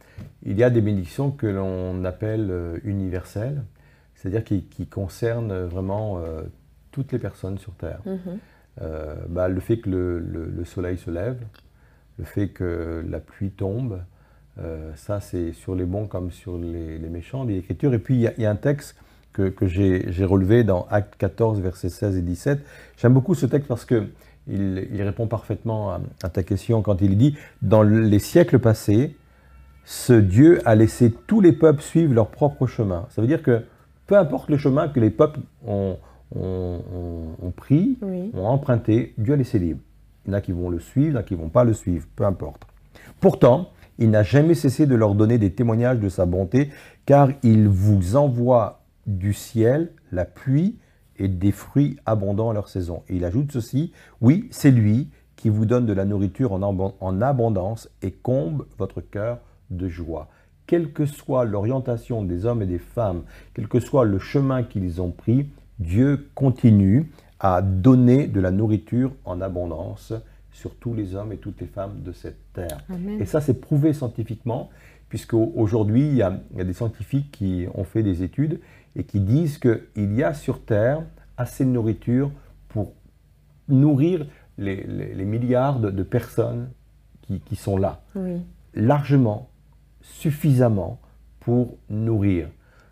[0.44, 3.64] Il y a des bénédictions que l'on appelle euh, universelles,
[4.26, 6.22] c'est-à-dire qui, concernent vraiment
[6.92, 8.02] toutes les personnes sur Terre.
[8.06, 9.28] Mm-hmm.
[9.30, 11.38] Bah, le fait que le soleil se lève,
[12.18, 14.00] le fait que la pluie tombe,
[14.58, 17.94] euh, ça c'est sur les bons comme sur les, méchants des Écritures.
[17.94, 18.96] Et puis il y, a un texte
[19.34, 22.66] que, j'ai relevé dans Acte 14, versets 16 et 17.
[22.98, 24.10] J'aime beaucoup ce texte parce qu'il
[24.48, 25.92] il répond parfaitement
[26.24, 29.18] à, ta question quand il dit Dans les siècles passés,
[29.84, 33.08] ce Dieu a laissé tous les peuples suivre leur propre chemin.
[33.10, 33.64] Ça veut dire que
[34.08, 35.98] peu importe le chemin que les peuples ont,
[37.56, 37.98] pris,
[38.34, 39.82] ont emprunté, Dieu a laissé libre.
[40.26, 41.50] Il y en a qui vont le suivre, il y en a qui ne vont
[41.50, 42.64] pas le suivre, peu importe.
[43.20, 46.70] Pourtant, il n'a jamais cessé de leur donner des témoignages de sa bonté,
[47.06, 50.78] car il vous envoie du ciel la pluie
[51.18, 53.04] et des fruits abondants à leur saison.
[53.08, 57.90] Et il ajoute ceci, oui, c'est lui qui vous donne de la nourriture en abondance
[58.02, 59.40] et comble votre cœur
[59.70, 60.28] de joie.
[60.68, 63.24] Quelle que soit l'orientation des hommes et des femmes,
[63.54, 65.48] quel que soit le chemin qu'ils ont pris,
[65.80, 70.14] Dieu continue à donner de la nourriture en abondance
[70.52, 72.80] sur tous les hommes et toutes les femmes de cette terre.
[73.20, 74.70] Et ça, c'est prouvé scientifiquement,
[75.10, 78.60] puisqu'aujourd'hui, il, il, y a des scientifiques qui ont fait des études
[78.96, 81.04] et qui disent qu'il y a sur Terre
[81.38, 82.32] assez de nourriture
[82.70, 82.94] pour
[83.68, 84.26] nourrir
[84.58, 86.70] les, milliards de, personnes
[87.22, 88.02] qui, sont là.
[88.74, 89.50] Largement,
[90.06, 91.00] suffisamment
[91.40, 92.48] pour nourrir.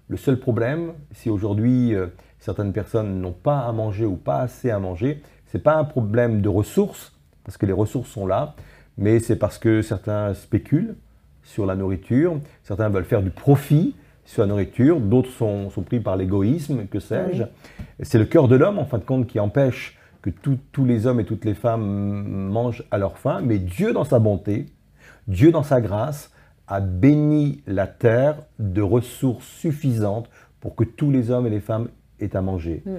[0.07, 2.07] Le seul problème, si aujourd'hui euh,
[2.39, 5.83] certaines personnes n'ont pas à manger ou pas assez à manger, ce n'est pas un
[5.83, 8.55] problème de ressources, parce que les ressources sont là,
[8.97, 10.95] mais c'est parce que certains spéculent
[11.43, 13.95] sur la nourriture, certains veulent faire du profit
[14.25, 17.43] sur la nourriture, d'autres sont, pris par l'égoïsme, que sais-je.
[18.01, 21.19] C'est le cœur de l'homme, en fin de compte, qui empêche que tous les hommes
[21.19, 24.67] et toutes les femmes mangent à leur faim, mais Dieu, dans sa bonté,
[25.27, 26.31] Dieu, dans sa grâce,
[26.67, 31.89] a béni la terre de ressources suffisantes pour que tous les hommes et les femmes
[32.19, 32.83] est à manger.
[32.85, 32.91] Mm.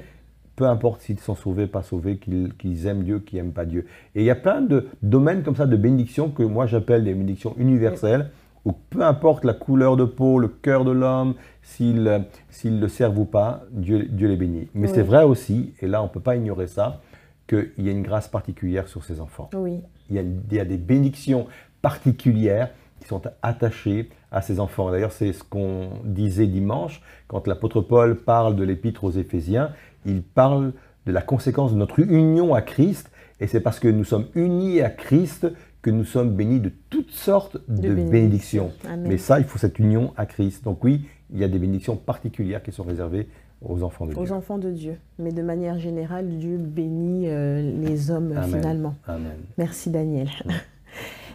[0.57, 3.87] Peu importe s'ils sont sauvés, pas sauvés, qu'ils aiment Dieu, qu'ils n'aiment pas Dieu.
[4.14, 7.12] Et il y a plein de domaines comme ça de bénédictions que moi j'appelle des
[7.12, 8.31] bénédictions universelles,
[8.64, 13.24] où peu importe la couleur de peau, le cœur de l'homme, s'il le servent ou
[13.24, 14.68] pas, Dieu, Dieu les bénit.
[14.74, 17.00] Mais c'est vrai aussi, et là on ne peut pas ignorer ça,
[17.48, 19.50] qu'il y a une grâce particulière sur ces enfants.
[19.55, 19.81] Oui.
[20.09, 21.46] Il y, a, il y, a, des bénédictions
[21.83, 22.70] particulières
[23.04, 24.90] qui sont attachées à ces enfants.
[24.90, 29.70] D'ailleurs, c'est ce qu'on disait dimanche quand l'apôtre Paul parle de l'épître aux Éphésiens.
[30.06, 30.72] Il parle
[31.06, 34.80] de la conséquence de notre union à Christ, et c'est parce que nous sommes unis
[34.80, 35.46] à Christ
[35.82, 38.72] que nous sommes bénis de toutes sortes de, bénédictions.
[38.98, 40.64] Mais ça, il faut cette union à Christ.
[40.64, 43.28] Donc oui, il y a des bénédictions particulières qui sont réservées
[43.60, 44.22] aux enfants de Dieu.
[44.22, 44.96] Aux enfants de Dieu.
[45.18, 48.94] Mais de manière générale, Dieu bénit euh, les hommes finalement.
[49.06, 49.36] Amen.
[49.58, 50.30] Merci Daniel.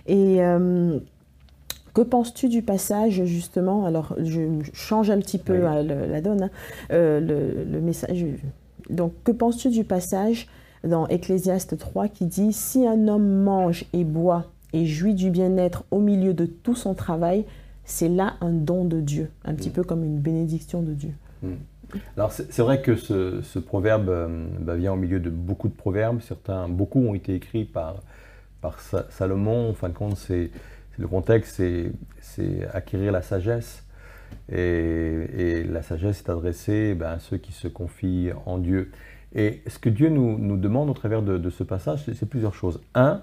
[0.08, 1.00] Et euh,
[2.00, 6.50] que penses-tu du passage justement Alors, je change un petit peu euh, la donne, hein.
[6.90, 7.20] le,
[7.70, 8.26] le, message.
[8.90, 10.48] Donc, que penses-tu du passage
[10.86, 15.84] dans Ecclésiaste 3 qui dit Si un homme mange et boit et jouit du bien-être
[15.92, 17.44] au milieu de tout son travail,
[17.84, 19.74] c'est là un don de Dieu, un petit mm.
[19.74, 21.12] peu comme une bénédiction de Dieu.
[21.44, 21.56] Mm.
[22.16, 26.22] Alors c'est vrai que ce, proverbe euh, bah, vient au milieu de beaucoup de proverbes.
[26.22, 28.04] Certains, beaucoup ont été écrits par,
[28.62, 29.72] par Salomon.
[29.72, 30.50] En fin de compte, c'est
[31.00, 31.62] le contexte,
[32.22, 33.86] c'est acquérir la sagesse.
[34.52, 38.92] Et, la sagesse est adressée ben, à ceux qui se confient en Dieu.
[39.34, 42.82] Et ce que Dieu nous, nous demande au travers de, ce passage, c'est plusieurs choses.
[42.96, 43.22] Un,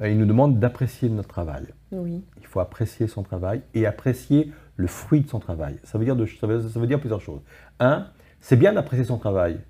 [0.00, 1.66] euh, il nous demande d'apprécier notre travail.
[1.92, 2.24] Oui.
[2.40, 5.78] Il faut apprécier son travail et apprécier le fruit de son travail.
[5.84, 7.42] Ça veut dire, de, ça veut, dire plusieurs choses.
[7.80, 8.06] Un,
[8.40, 9.60] c'est bien d'apprécier son travail,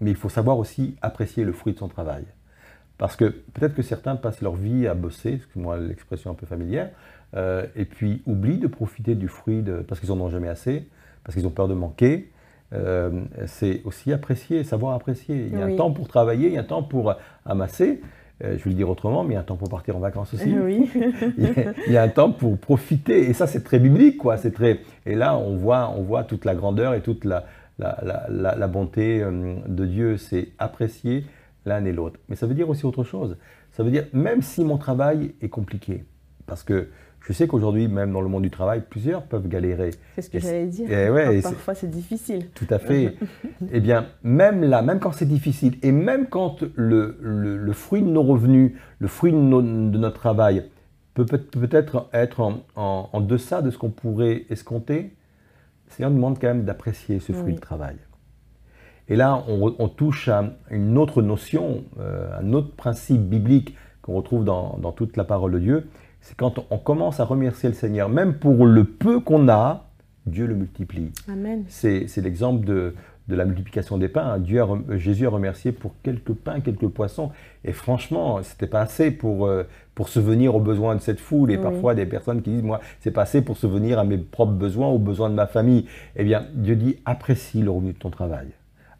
[0.00, 2.24] mais il faut savoir aussi apprécier le fruit de son travail.
[2.98, 6.90] Parce que peut-être que certains passent leur vie à bosser, excuse-moi l'expression un peu familière,
[7.36, 10.88] euh, et puis oublient de profiter du fruit de, parce qu'ils n'en ont jamais assez,
[11.24, 12.30] parce qu'ils ont peur de manquer,
[12.74, 15.46] euh, c'est aussi apprécier, savoir apprécier.
[15.46, 17.14] Il y a un temps pour travailler, il y a un temps pour
[17.46, 18.00] amasser.
[18.44, 20.00] Euh, je vais le dire autrement, mais il y a un temps pour partir en
[20.00, 20.54] vacances aussi.
[20.56, 20.88] Oui.
[21.38, 23.28] il, y a, un temps pour profiter.
[23.28, 24.36] Et ça, c'est très biblique, quoi.
[24.36, 24.80] C'est très.
[25.06, 27.46] Et là, on voit, on voit toute la grandeur et toute la,
[27.78, 30.16] la, bonté euh, de Dieu.
[30.18, 31.24] C'est apprécier
[31.68, 32.18] l'un et l'autre.
[32.28, 33.36] Mais ça veut dire aussi autre chose.
[33.72, 36.04] Ça veut dire, même si mon travail est compliqué,
[36.46, 36.88] parce que
[37.20, 39.90] je sais qu'aujourd'hui, même dans le monde du travail, plusieurs peuvent galérer.
[40.14, 40.90] C'est ce que j'allais dire.
[40.90, 42.48] Et parfois, c'est difficile.
[42.54, 43.16] Tout à fait.
[43.72, 48.08] eh bien, même là, même quand c'est difficile, et même quand le, le, fruit de
[48.08, 50.64] nos revenus, le fruit de, notre travail
[51.12, 55.14] peut peut-être être en, en, deçà de ce qu'on pourrait escompter,
[55.88, 57.96] c'est un demande quand même d'apprécier ce fruit de travail.
[59.08, 64.44] Et là, on, touche à une autre notion, euh, un autre principe biblique qu'on retrouve
[64.44, 65.88] dans, dans toute la parole de Dieu,
[66.20, 69.86] c'est quand on commence à remercier le Seigneur, même pour le peu qu'on a,
[70.26, 71.10] Dieu le multiplie.
[71.26, 71.64] Amen.
[71.68, 72.94] C'est l'exemple de,
[73.28, 74.38] la multiplication des pains.
[74.38, 74.62] Dieu
[74.96, 77.30] Jésus a remercié pour quelques pains, quelques poissons.
[77.64, 81.50] Et franchement, ce n'était pas assez pour, euh, pour venir aux besoins de cette foule.
[81.50, 84.52] Et parfois, des personnes qui disent, moi, c'est pas assez pour venir à mes propres
[84.52, 85.86] besoins, aux besoins de ma famille.
[86.16, 88.48] Eh bien, Dieu dit, apprécie le revenu de ton travail.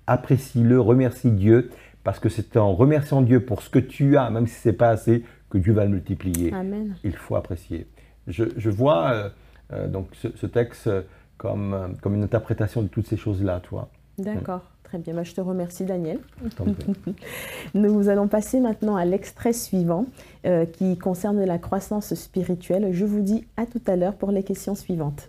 [0.09, 1.71] Apprécie-le, remercie Dieu,
[2.03, 4.75] parce que c'est en remerciant Dieu pour ce que tu as, même si ce n'est
[4.75, 6.51] pas assez, que Dieu va le multiplier.
[6.55, 6.97] Amen.
[7.05, 7.87] Il faut apprécier.
[8.27, 9.29] Je, vois euh,
[9.75, 10.91] euh, donc ce, texte
[11.37, 13.91] comme, euh, comme une interprétation de toutes ces choses-là, toi.
[14.17, 14.63] D'accord.
[14.83, 16.19] Très bien, bah, je te remercie Daniel.
[17.75, 20.07] Nous allons passer maintenant à l'extrait suivant
[20.73, 22.89] qui concerne la croissance spirituelle.
[22.93, 25.29] Je vous dis à tout à l'heure pour les questions suivantes.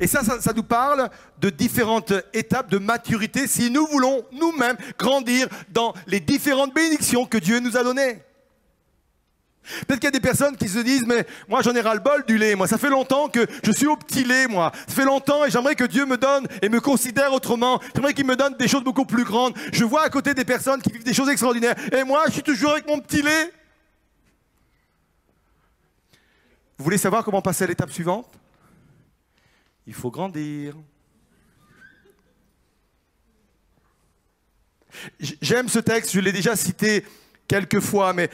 [0.00, 5.48] Et ça, ça, nous parle de différentes étapes de maturité si nous voulons nous-mêmes grandir
[5.70, 8.22] dans les différentes bénédictions que Dieu nous a données.
[9.86, 12.36] Peut-être qu'il y a des personnes qui se disent, mais moi j'en ai ras-le-bol du
[12.36, 14.72] lait, moi ça fait longtemps que je suis au petit lait, moi.
[14.88, 17.80] Ça fait longtemps et j'aimerais que Dieu me donne et me considère autrement.
[17.94, 19.54] J'aimerais qu'il me donne des choses beaucoup plus grandes.
[19.72, 21.76] Je vois à côté des personnes qui vivent des choses extraordinaires.
[21.92, 23.52] Et moi, je suis toujours avec mon petit lait.
[26.76, 28.26] Vous voulez savoir comment passer à l'étape suivante?
[29.86, 30.76] Il faut grandir.
[35.18, 37.04] J'aime ce texte, je l'ai déjà cité
[37.48, 38.30] quelques fois, mais,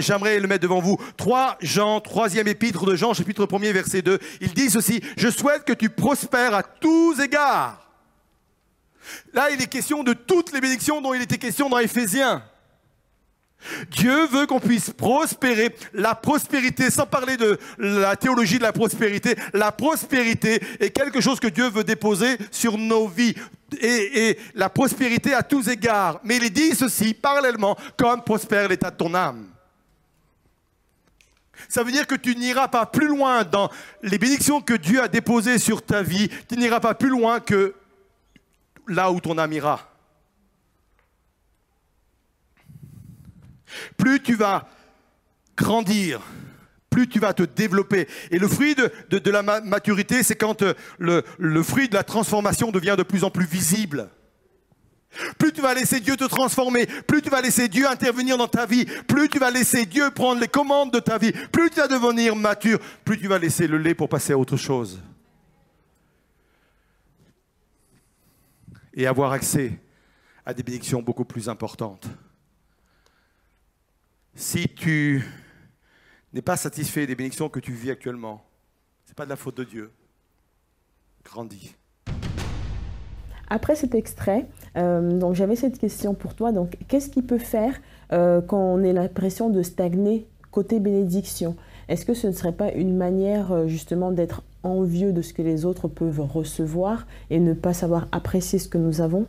[0.00, 0.96] j'aimerais le mettre devant vous.
[1.16, 4.18] 3 Jean, troisième épître de Jean, chapitre 1er, verset 2.
[4.40, 7.80] Il dit ceci, je souhaite que tu prospères à tous égards.
[9.32, 12.42] Là, il est question de toutes les bénédictions dont il était question dans Éphésiens.
[13.90, 15.74] Dieu veut qu'on puisse prospérer.
[15.92, 21.40] La prospérité, sans parler de la théologie de la prospérité, la prospérité est quelque chose
[21.40, 23.34] que Dieu veut déposer sur nos vies.
[23.80, 26.20] Et, la prospérité à tous égards.
[26.24, 29.46] Mais il dit ceci parallèlement, comme prospère l'état de ton âme.
[31.68, 33.70] Ça veut dire que tu n'iras pas plus loin dans
[34.02, 36.28] les bénédictions que Dieu a déposées sur ta vie.
[36.48, 37.74] Tu n'iras pas plus loin que
[38.86, 39.93] là où ton âme ira.
[43.96, 44.68] Plus tu vas
[45.56, 46.20] grandir,
[46.90, 48.08] plus tu vas te développer.
[48.30, 52.94] Et le fruit de, la maturité, c'est quand euh, le, fruit de la transformation devient
[52.96, 54.08] de plus en plus visible.
[55.38, 58.66] Plus tu vas laisser Dieu te transformer, plus tu vas laisser Dieu intervenir dans ta
[58.66, 61.86] vie, plus tu vas laisser Dieu prendre les commandes de ta vie, plus tu vas
[61.86, 65.00] devenir mature, plus tu vas laisser le lait pour passer à autre chose.
[68.92, 69.78] Et avoir accès
[70.44, 72.08] à des bénédictions beaucoup plus importantes.
[74.36, 75.24] Si tu
[76.32, 78.42] n'es pas satisfait des bénédictions que tu vis actuellement,
[79.04, 79.92] ce n'est pas de la faute de Dieu.
[81.24, 81.76] Grandis.
[83.48, 86.50] Après cet extrait, euh, donc j'avais cette question pour toi.
[86.50, 87.74] Donc, qu'est-ce qui peut faire
[88.12, 91.54] euh, quand on ait l'impression de stagner côté bénédiction?
[91.88, 95.42] Est-ce que ce ne serait pas une manière euh, justement d'être envieux de ce que
[95.42, 99.26] les autres peuvent recevoir et ne pas savoir apprécier ce que nous avons?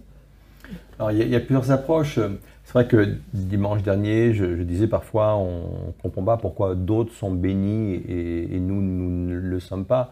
[0.97, 2.19] Alors, il y, a plusieurs approches.
[2.75, 7.31] C'est vrai que dimanche dernier, je, disais parfois, on ne comprend pas pourquoi d'autres sont
[7.31, 10.11] bénis et, et nous, nous ne le sommes pas.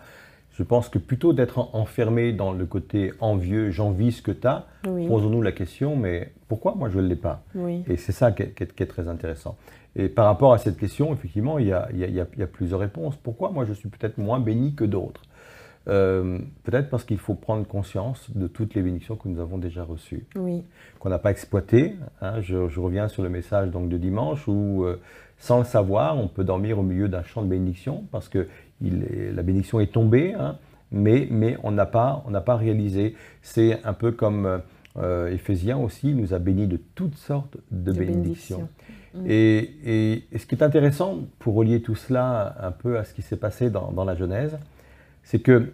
[0.54, 4.67] Je pense que plutôt d'être enfermé dans le côté envieux, j'envie ce que tu as,
[4.84, 7.43] posons-nous la question, mais pourquoi moi je ne l'ai pas?
[7.89, 9.58] Et c'est ça qui est, très intéressant.
[9.97, 13.17] Et par rapport à cette question, effectivement, il y a, plusieurs réponses.
[13.17, 15.23] Pourquoi moi je suis peut-être moins béni que d'autres?
[15.87, 19.83] Euh, Peut-être parce qu'il faut prendre conscience de toutes les bénédictions que nous avons déjà
[19.83, 20.25] reçues,
[20.99, 21.95] qu'on n'a pas exploitées.
[22.21, 22.41] Hein.
[22.41, 24.99] Je, reviens sur le message donc, de dimanche où, euh,
[25.37, 28.47] sans le savoir, on peut dormir au milieu d'un champ de bénédictions parce que
[28.81, 30.57] la bénédiction est tombée, hein,
[30.91, 33.15] mais, mais on n'a pas, pas réalisé.
[33.41, 34.61] C'est un peu comme
[34.97, 38.69] euh, Éphésiens aussi, il nous a bénis de toutes sortes de, bénédictions.
[39.27, 43.37] Et, ce qui est intéressant pour relier tout cela un peu à ce qui s'est
[43.37, 44.57] passé dans, dans la Genèse,
[45.23, 45.73] c'est que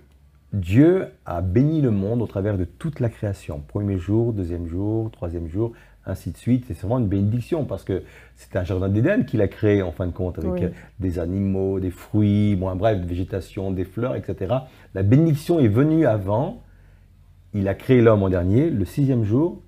[0.54, 3.62] Dieu a béni le monde au travers de toute la création.
[3.68, 5.74] Premier jour, deuxième jour, troisième jour,
[6.06, 6.66] ainsi de suite.
[6.68, 8.04] C'est vraiment une bénédiction parce que
[8.36, 11.80] c'est un jardin d'Éden qu'il a créé en fin de compte avec euh, des animaux,
[11.80, 14.56] des fruits, bon, bref, végétation, des fleurs, etc.
[14.96, 16.64] La bénédiction est venue avant.
[17.54, 19.62] Il a créé l'homme en dernier, le sixième jour.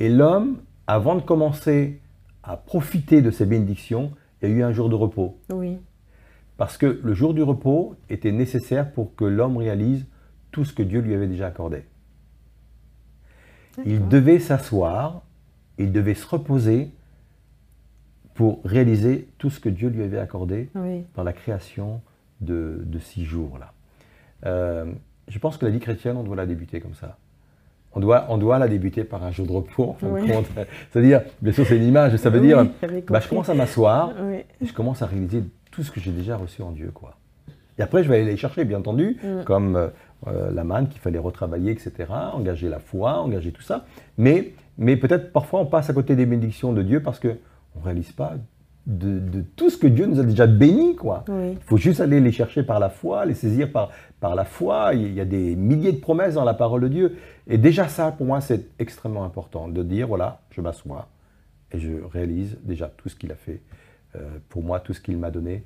[0.00, 2.00] Et l'homme, avant de commencer
[2.42, 4.10] à profiter de ces bénédictions,
[4.42, 5.38] il y a eu un jour de repos.
[5.50, 5.78] Oui.
[6.56, 10.06] Parce que le jour du repos était nécessaire pour que l'homme réalise
[10.52, 11.84] tout ce que Dieu lui avait déjà accordé.
[13.84, 15.22] Il devait s'asseoir
[15.78, 16.90] il devait se reposer
[18.34, 20.68] pour réaliser tout ce que Dieu lui avait accordé
[21.14, 22.00] dans la création
[22.40, 23.58] de, six jours.
[23.58, 23.72] là.
[24.46, 24.92] Euh,
[25.28, 27.16] je pense que la vie chrétienne, on doit la débuter comme ça.
[27.94, 29.96] On doit, on doit la débuter par un jour de repos,
[30.90, 32.66] C'est-à-dire, bien sûr, c'est une image, ça veut dire,
[33.08, 36.36] bah, je commence à m'asseoir, et je commence à réaliser tout ce que j'ai déjà
[36.36, 36.90] reçu en Dieu.
[36.92, 37.16] quoi.
[37.78, 39.44] Et après, je vais aller les chercher, bien entendu, mm.
[39.44, 39.88] comme euh,
[40.28, 41.92] euh, la manne qu'il fallait retravailler, etc.,
[42.32, 43.84] engager la foi, engager tout ça.
[44.16, 47.84] Mais mais peut-être parfois on passe à côté des bénédictions de Dieu parce qu'on ne
[47.84, 48.34] réalise pas
[48.86, 50.94] de, tout ce que Dieu nous a déjà béni.
[50.94, 51.24] Quoi.
[51.28, 54.92] Il faut juste aller les chercher par la foi, les saisir par, par la foi.
[54.94, 57.16] Il y a des milliers de promesses dans la parole de Dieu.
[57.46, 61.08] Et déjà ça, pour moi, c'est extrêmement important de dire, voilà, je m'assois
[61.72, 63.62] et je réalise déjà tout ce qu'il a fait
[64.48, 65.64] pour moi, tout ce qu'il m'a donné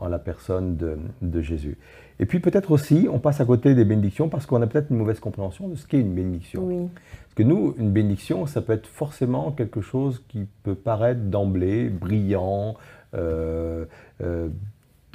[0.00, 1.76] en, la personne de, Jésus.
[2.18, 4.96] Et puis peut-être aussi, on passe à côté des bénédictions parce qu'on a peut-être une
[4.96, 6.88] mauvaise compréhension de ce qu'est une bénédiction.
[7.24, 11.88] Parce que nous, une bénédiction, ça peut être forcément quelque chose qui peut paraître d'emblée
[11.90, 12.76] brillant,
[13.14, 13.84] euh,
[14.22, 14.48] euh,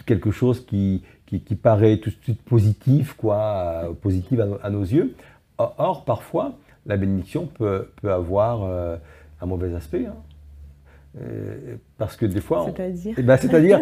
[0.06, 5.16] quelque chose qui, qui, paraît tout de suite positif, quoi, positif à, nos yeux.
[5.58, 6.54] Or, parfois,
[6.86, 8.98] la bénédiction peut, peut avoir euh,
[9.42, 10.06] un mauvais aspect.
[10.06, 10.16] Hein.
[11.20, 12.66] Euh, parce que des fois.
[12.68, 13.80] C'est-à-dire eh ben, C'est-à-dire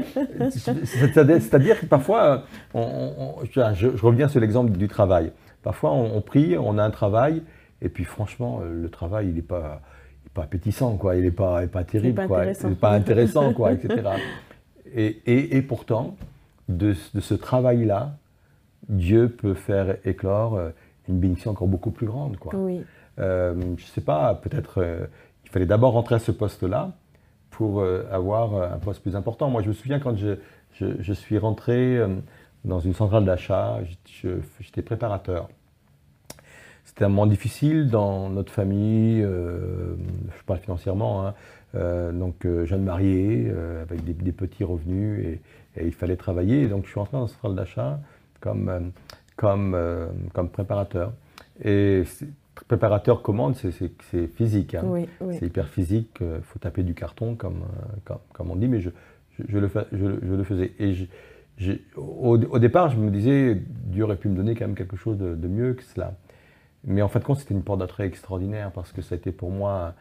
[1.42, 5.32] C'est-à-dire que parfois, on, je, reviens sur l'exemple du travail.
[5.62, 7.44] Parfois, on, prie, on a un travail,
[7.82, 9.82] et puis franchement, euh, le travail, il n'est pas,
[10.34, 11.18] pas appétissant, quoi.
[11.18, 12.46] il n'est pas, pas terrible, pas quoi.
[12.46, 14.02] Il n'est pas intéressant, quoi, etc.
[14.96, 16.16] Et, et, et pourtant,
[16.68, 18.14] de, de ce travail-là,
[18.88, 20.70] Dieu peut faire éclore euh,
[21.10, 22.38] une bénédiction encore beaucoup plus grande.
[22.38, 22.56] Quoi.
[22.56, 22.82] Oui.
[23.18, 24.84] je ne sais pas, peut-être
[25.44, 26.94] il fallait d'abord rentrer à ce poste-là,
[27.60, 29.50] pour euh, avoir euh, un poste plus important.
[29.50, 30.38] Moi, je me souviens quand je,
[30.80, 32.08] je, suis rentré euh,
[32.64, 33.80] dans une centrale d'achat,
[34.62, 35.50] j'étais préparateur.
[36.86, 44.04] C'était un moment difficile dans notre famille, je parle financièrement, hein, donc jeune marié, avec
[44.04, 45.38] des, petits revenus,
[45.76, 46.68] et, il fallait travailler.
[46.68, 48.00] donc je suis rentré dans une centrale d'achat
[48.40, 48.92] comme,
[49.36, 49.78] comme,
[50.34, 51.14] comme préparateur.
[51.64, 52.04] Et
[52.70, 54.76] préparateur commande, c'est physique.
[54.76, 55.06] Hein.
[55.32, 56.18] C'est hyper physique.
[56.22, 57.64] Il euh, faut taper du carton, comme,
[58.10, 58.92] euh, comme, on dit, mais je,
[59.50, 60.72] je, le, je, le, faisais.
[60.80, 60.94] Et
[61.98, 65.18] au, au, départ, je me disais, Dieu aurait pu me donner quand même quelque chose
[65.18, 66.14] de, mieux que cela.
[66.84, 69.32] Mais en fin de compte, c'était une porte d'entrée extraordinaire parce que ça a été
[69.32, 69.96] pour moi,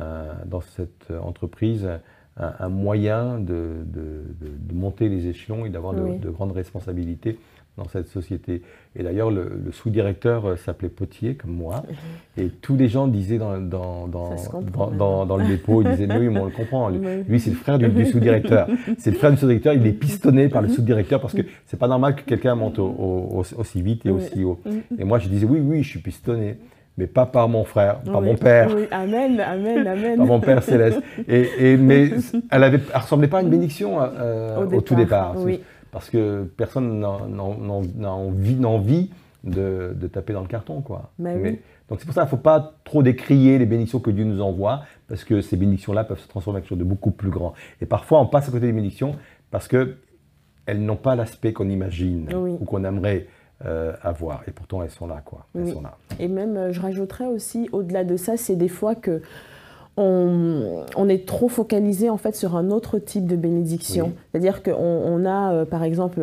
[0.00, 1.88] euh, dans cette entreprise,
[2.36, 7.38] un, moyen de, de, monter les échelons et d'avoir de, grandes responsabilités
[7.78, 8.62] dans cette société.
[8.96, 11.82] Et d'ailleurs, le, sous-directeur euh, s'appelait Potier, comme moi.
[12.36, 16.28] Et tous les gens disaient dans, dans, dans, dans, le dépôt, ils disaient, mais oui,
[16.28, 16.90] mais on le comprend.
[16.90, 18.68] Lui, c'est le frère du, sous-directeur.
[18.98, 21.88] C'est le frère du sous-directeur, il est pistonné par le sous-directeur parce que c'est pas
[21.88, 24.60] normal que quelqu'un monte aussi vite et aussi haut.
[24.98, 26.58] Et moi, je disais, oui, oui, je suis pistonné
[26.98, 28.68] mais pas par mon frère, par mon père.
[28.74, 30.16] Oui, amen, amen, amen.
[30.18, 31.00] par mon père céleste.
[31.26, 32.10] Et, mais
[32.50, 35.34] elle ne ressemblait pas à une bénédiction euh, au, tout départ.
[35.38, 35.60] Oui.
[35.92, 39.10] Parce que personne n'a envie, envie
[39.44, 40.80] de, de, taper dans le carton.
[40.80, 41.12] Quoi.
[41.18, 44.10] Ben mais, donc c'est pour ça qu'il ne faut pas trop décrier les bénédictions que
[44.10, 47.10] Dieu nous envoie, parce que ces bénédictions-là peuvent se transformer en quelque chose de beaucoup
[47.10, 47.52] plus grand.
[47.80, 49.16] Et parfois, on passe à côté des bénédictions
[49.50, 49.96] parce qu'elles
[50.66, 53.26] n'ont pas l'aspect qu'on imagine ou qu'on aimerait
[53.66, 54.42] euh, à voir.
[54.48, 55.46] Et pourtant, elles sont là, quoi.
[55.54, 55.96] Elles sont là.
[56.18, 59.22] Et même, euh, je rajouterais aussi, au-delà de ça, c'est des fois que
[59.96, 64.12] on, on, est trop focalisé en fait sur un autre type de bénédiction.
[64.30, 66.20] C'est-à-dire qu'on on a, euh, par exemple,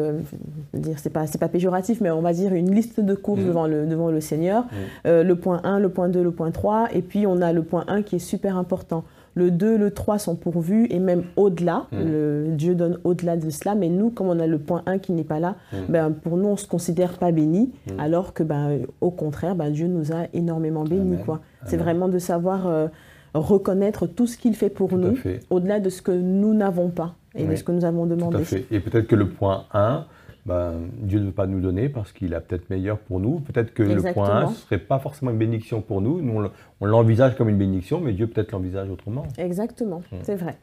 [0.74, 3.48] dire c'est pas c'est pas péjoratif, mais on va dire une liste de courses mmh.
[3.48, 4.64] devant le devant le Seigneur,
[5.06, 5.22] mmh.
[5.22, 7.86] le point 1, le point 2, le point 3, et puis on a le point
[7.88, 9.04] 1 qui est super important
[9.36, 11.88] le 2, le 3 sont pourvus et même au-delà.
[11.92, 11.98] Mm.
[12.06, 13.76] Le Dieu donne au-delà de cela.
[13.76, 15.78] Mais nous, comme on a le point 1 qui n'est pas là, mm.
[15.90, 17.72] ben, pour nous, on ne se considère pas béni.
[17.88, 18.00] Mm.
[18.00, 21.18] Alors que, ben, au contraire, ben, Dieu nous a énormément bénis.
[21.66, 22.88] C'est vraiment de savoir euh,
[23.34, 25.18] reconnaître tout ce qu'il fait pour nous,
[25.50, 28.44] au-delà de ce que nous n'avons pas et de ce que nous avons demandé.
[28.72, 30.06] Et peut-être que le point 1,
[30.46, 33.40] ben, Dieu ne veut pas nous donner parce qu'il a peut-être meilleur pour nous.
[33.40, 36.22] Peut-être que le point 1 ne serait pas forcément une bénédiction pour nous.
[36.22, 36.50] Nous,
[36.82, 39.24] on l'envisage comme une bénédiction, mais Dieu peut-être l'envisage autrement.
[39.38, 40.18] Exactement, hmm.
[40.24, 40.58] c'est vrai.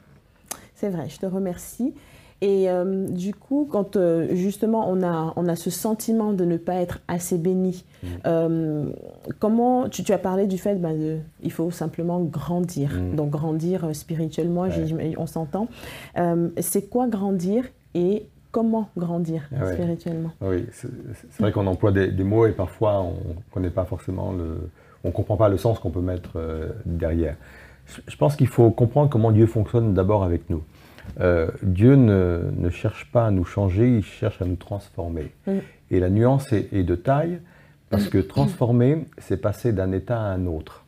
[0.74, 1.94] C'est vrai, je te remercie.
[2.42, 6.58] Et euh, du coup, quand euh, justement on a, on a ce sentiment de ne
[6.58, 8.06] pas être assez béni, hmm.
[8.26, 8.84] euh,
[9.38, 13.16] comment tu, tu, as parlé du fait ben, de, il faut simplement grandir, hmm.
[13.16, 14.66] donc grandir spirituellement,
[15.16, 15.68] on s'entend.
[16.58, 17.64] c'est quoi grandir
[17.94, 20.32] et comment grandir ah spirituellement?
[20.42, 24.70] Oui, c'est vrai qu'on emploie des, mots et parfois on ne connaît pas forcément le,
[25.04, 26.38] on comprend pas le sens qu'on peut mettre
[26.84, 27.36] derrière.
[28.06, 30.62] Je pense qu'il faut comprendre comment Dieu fonctionne d'abord avec nous.
[31.20, 35.32] Euh, Dieu ne, cherche pas à nous changer, il cherche à nous transformer.
[35.46, 35.52] Mm.
[35.90, 37.40] Et la nuance est, est, de taille,
[37.90, 40.84] parce que transformer, c'est passer d'un état à un autre,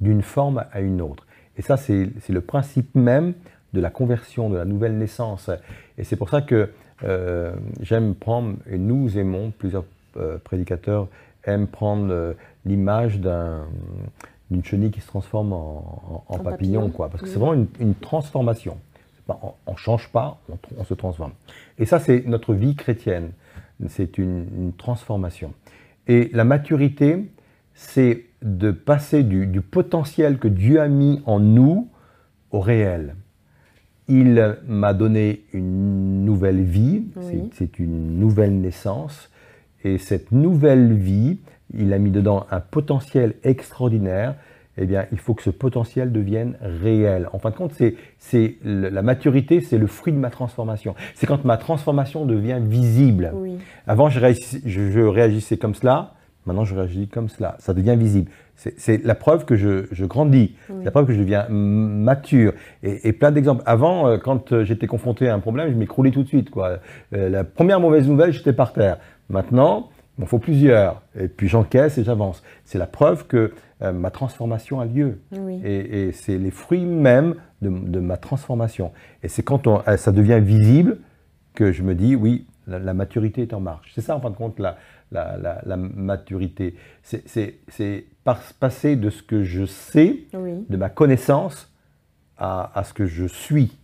[0.00, 1.26] d'une forme à une autre.
[1.56, 3.34] Et ça, c'est le principe même
[3.72, 5.50] de la conversion, de la nouvelle naissance.
[5.98, 6.70] Et c'est pour ça que
[7.02, 9.84] euh, j'aime prendre, et nous aimons, plusieurs
[10.16, 11.08] euh, prédicateurs
[11.44, 12.34] aiment prendre
[12.64, 18.78] l'image d'une chenille qui se transforme en, papillon, quoi, parce que c'est vraiment une, transformation.
[19.28, 20.40] On ne change pas,
[20.76, 21.32] on, se transforme.
[21.78, 23.30] Et ça, c'est notre vie chrétienne.
[23.88, 25.52] C'est une, transformation.
[26.06, 27.30] Et la maturité,
[27.74, 31.88] c'est de passer du, du, potentiel que Dieu a mis en nous
[32.50, 33.16] au réel
[34.08, 37.04] il m'a donné une nouvelle vie,
[37.52, 39.30] c'est une nouvelle naissance,
[39.82, 41.38] et cette nouvelle vie,
[41.72, 44.36] il a mis dedans un potentiel extraordinaire,
[44.76, 47.28] eh bien, il faut que ce potentiel devienne réel.
[47.32, 47.72] En fin de compte,
[48.18, 50.94] c'est la maturité, c'est le fruit de ma transformation.
[51.14, 53.32] C'est quand ma transformation devient visible.
[53.86, 54.20] Avant, je
[55.00, 56.14] réagissais comme cela,
[56.46, 57.56] Maintenant, je réagis comme cela.
[57.58, 58.30] Ça devient visible.
[58.56, 60.54] C'est la preuve que je, grandis.
[60.68, 62.52] C'est la preuve que je deviens mature.
[62.82, 63.62] Et, plein d'exemples.
[63.66, 66.50] Avant, euh, quand euh, j'étais confronté à un problème, je m'écroulais tout de suite.
[66.50, 66.78] Quoi.
[67.14, 68.98] Euh, la première mauvaise nouvelle, j'étais par terre.
[69.30, 71.02] Maintenant, il m'en faut plusieurs.
[71.18, 72.42] Et puis j'encaisse et j'avance.
[72.64, 75.20] C'est la preuve que ma transformation a lieu.
[75.64, 78.92] Et, c'est les fruits même de, ma transformation.
[79.22, 80.98] Et c'est quand ça devient visible
[81.54, 83.90] que je me dis, oui, la, la maturité est en marche.
[83.94, 84.76] C'est ça, en fin de compte, la,
[85.14, 86.74] la, maturité.
[87.02, 88.06] C'est
[88.60, 91.70] passer de ce que je sais, de ma connaissance,
[92.36, 93.76] à, ce que je suis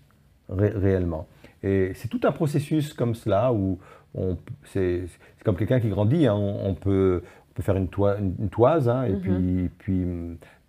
[0.48, 1.28] réellement.
[1.62, 3.78] Et c'est tout un processus comme cela où
[4.64, 5.04] c'est
[5.44, 6.26] comme quelqu'un qui grandit.
[6.26, 6.34] Hein.
[6.34, 7.22] on, peut,
[7.60, 9.68] faire une, toise hein, et mm-hmm.
[9.78, 10.06] puis,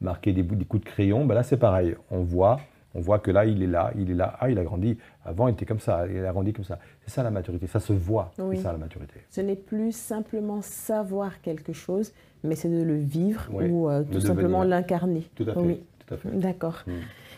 [0.02, 1.26] marquer des, des, coups de crayon.
[1.26, 1.96] Ben là, c'est pareil.
[2.10, 2.60] On voit
[2.94, 4.98] on voit que là, il est là, il est là, ah, il a grandi.
[5.24, 6.80] Avant, il était comme ça, il a grandi comme ça.
[7.06, 9.22] C'est ça la maturité, ça se voit, c'est ça la maturité.
[9.30, 12.12] Ce n'est plus simplement savoir quelque chose,
[12.44, 15.30] mais c'est de le vivre ou euh, tout simplement l'incarner.
[15.36, 15.60] Tout à fait.
[15.60, 15.82] Oui.
[16.26, 16.84] D'accord.
[16.86, 16.92] Mm.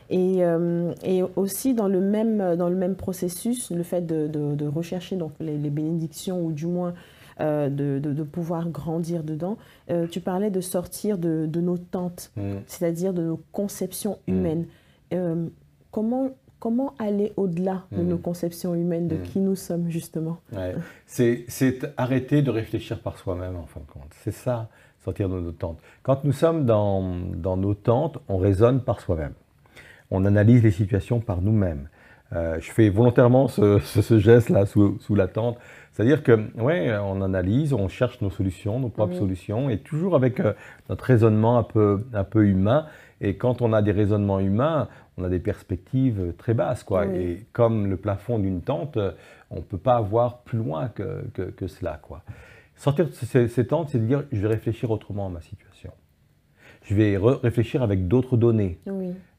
[0.10, 5.16] Et, euh, et, aussi dans le, même, dans le même processus, le fait de, rechercher
[5.16, 6.94] donc, les, bénédictions ou du moins
[7.40, 9.58] euh, de, pouvoir grandir dedans,
[10.12, 12.58] tu parlais de sortir de, nos tentes, mm.
[12.68, 14.32] c'est-à-dire de nos conceptions mm.
[14.32, 14.66] humaines.
[15.14, 15.48] Euh,
[15.92, 18.22] comment, comment aller au-delà de nos hmm.
[18.22, 20.40] conceptions humaines, de qui nous sommes justement?
[21.06, 24.12] C'est arrêter de réfléchir par soi-même en fin de compte.
[24.24, 24.70] C'est ça,
[25.04, 25.78] sortir de nos tentes.
[26.02, 29.34] Quand nous sommes dans, dans nos tentes, on raisonne par soi-même.
[30.10, 31.90] On analyse les situations par nous-mêmes.
[32.36, 33.80] Euh, je fais volontairement ce,
[34.18, 35.58] geste-là sous, la tente.
[35.94, 40.40] C'est-à-dire que, ouais, on analyse, on cherche nos solutions, nos propres solutions, et toujours avec
[40.40, 40.54] euh,
[40.90, 42.88] notre raisonnement un peu, un peu humain.
[43.22, 47.06] Et quand on a des raisonnements humains, on a des perspectives très basses, quoi.
[47.06, 48.98] Et comme le plafond d'une tente,
[49.52, 52.24] on ne peut pas avoir plus loin que, que, cela, quoi.
[52.76, 55.92] Sortir de ces, tentes, c'est de dire, je vais réfléchir autrement à ma situation.
[56.82, 58.80] Je vais réfléchir avec d'autres données.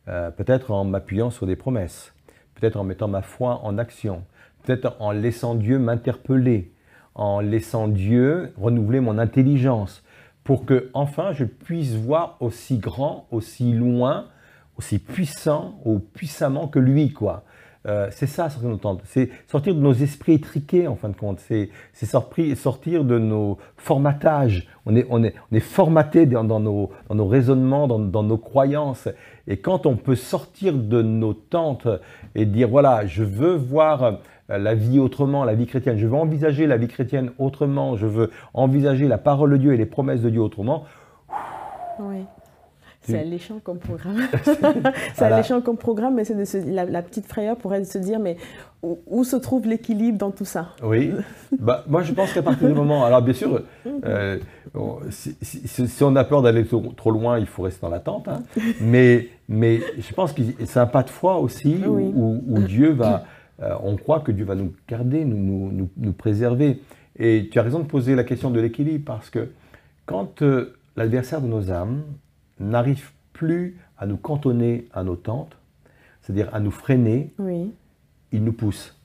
[0.06, 2.14] Euh, peut-être en m'appuyant sur des promesses
[2.54, 4.24] peut-être en mettant ma foi en action,
[4.64, 6.72] peut-être en laissant Dieu m'interpeller,
[7.14, 10.02] en laissant Dieu renouveler mon intelligence,
[10.42, 14.26] pour que enfin je puisse voir aussi grand, aussi loin,
[14.76, 17.44] aussi puissant ou puissamment que lui, quoi.
[17.86, 18.48] Euh, c'est ça,
[19.04, 21.38] C'est sortir de nos esprits étriqués, en fin de compte.
[21.40, 21.70] C'est
[22.06, 24.66] sortir de nos formatages.
[24.86, 29.08] On est, formaté dans, nos, raisonnements, dans, nos croyances.
[29.46, 31.88] Et quand on peut sortir de nos tentes
[32.34, 36.66] et dire, voilà, je veux voir la vie autrement, la vie chrétienne, je veux envisager
[36.66, 40.30] la vie chrétienne autrement, je veux envisager la parole de Dieu et les promesses de
[40.30, 40.84] Dieu autrement.
[41.98, 42.24] Oui.
[43.06, 44.16] C'est alléchant comme programme.
[45.14, 48.36] c'est alléchant comme programme, mais c'est la, petite frayeur pourrait se dire, mais
[48.82, 50.70] où, se trouve l'équilibre dans tout ça?
[50.82, 51.12] Oui,
[51.58, 53.62] bah, moi je pense qu'à partir du moment, alors bien sûr,
[54.04, 54.38] euh,
[55.10, 56.66] si, on a peur d'aller
[56.96, 58.42] trop, loin, il faut rester dans l'attente, hein.
[58.80, 63.18] mais, mais je pense que c'est un pas de foi aussi où, Dieu va, euh,
[63.60, 66.80] on croit que Dieu va nous garder, nous, nous, nous, préserver.
[67.16, 69.50] Et tu as raison de poser la question de l'équilibre parce que
[70.06, 72.02] quand euh, l'adversaire de nos âmes,
[72.60, 75.56] n'arrive plus à nous cantonner à nos tentes,
[76.22, 77.32] c'est-à-dire à nous freiner,
[78.32, 78.96] il nous pousse.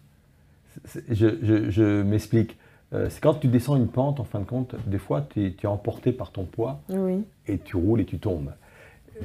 [1.09, 2.57] Je, m'explique.
[2.93, 5.65] Euh, c'est quand tu descends une pente, en fin de compte, des fois, tu es,
[5.65, 6.81] emporté par ton poids
[7.47, 8.51] et tu roules et tu tombes.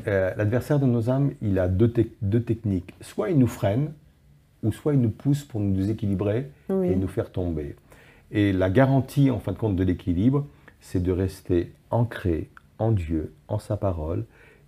[0.06, 2.94] Euh, l'adversaire de nos âmes, il a deux, techniques.
[3.00, 3.92] Soit il nous freine,
[4.64, 7.76] ou soit il nous pousse pour nous déséquilibrer et nous faire tomber.
[8.32, 10.46] Et la garantie, en fin de compte, de l'équilibre,
[10.80, 14.24] c'est de rester ancré en Dieu, en sa parole,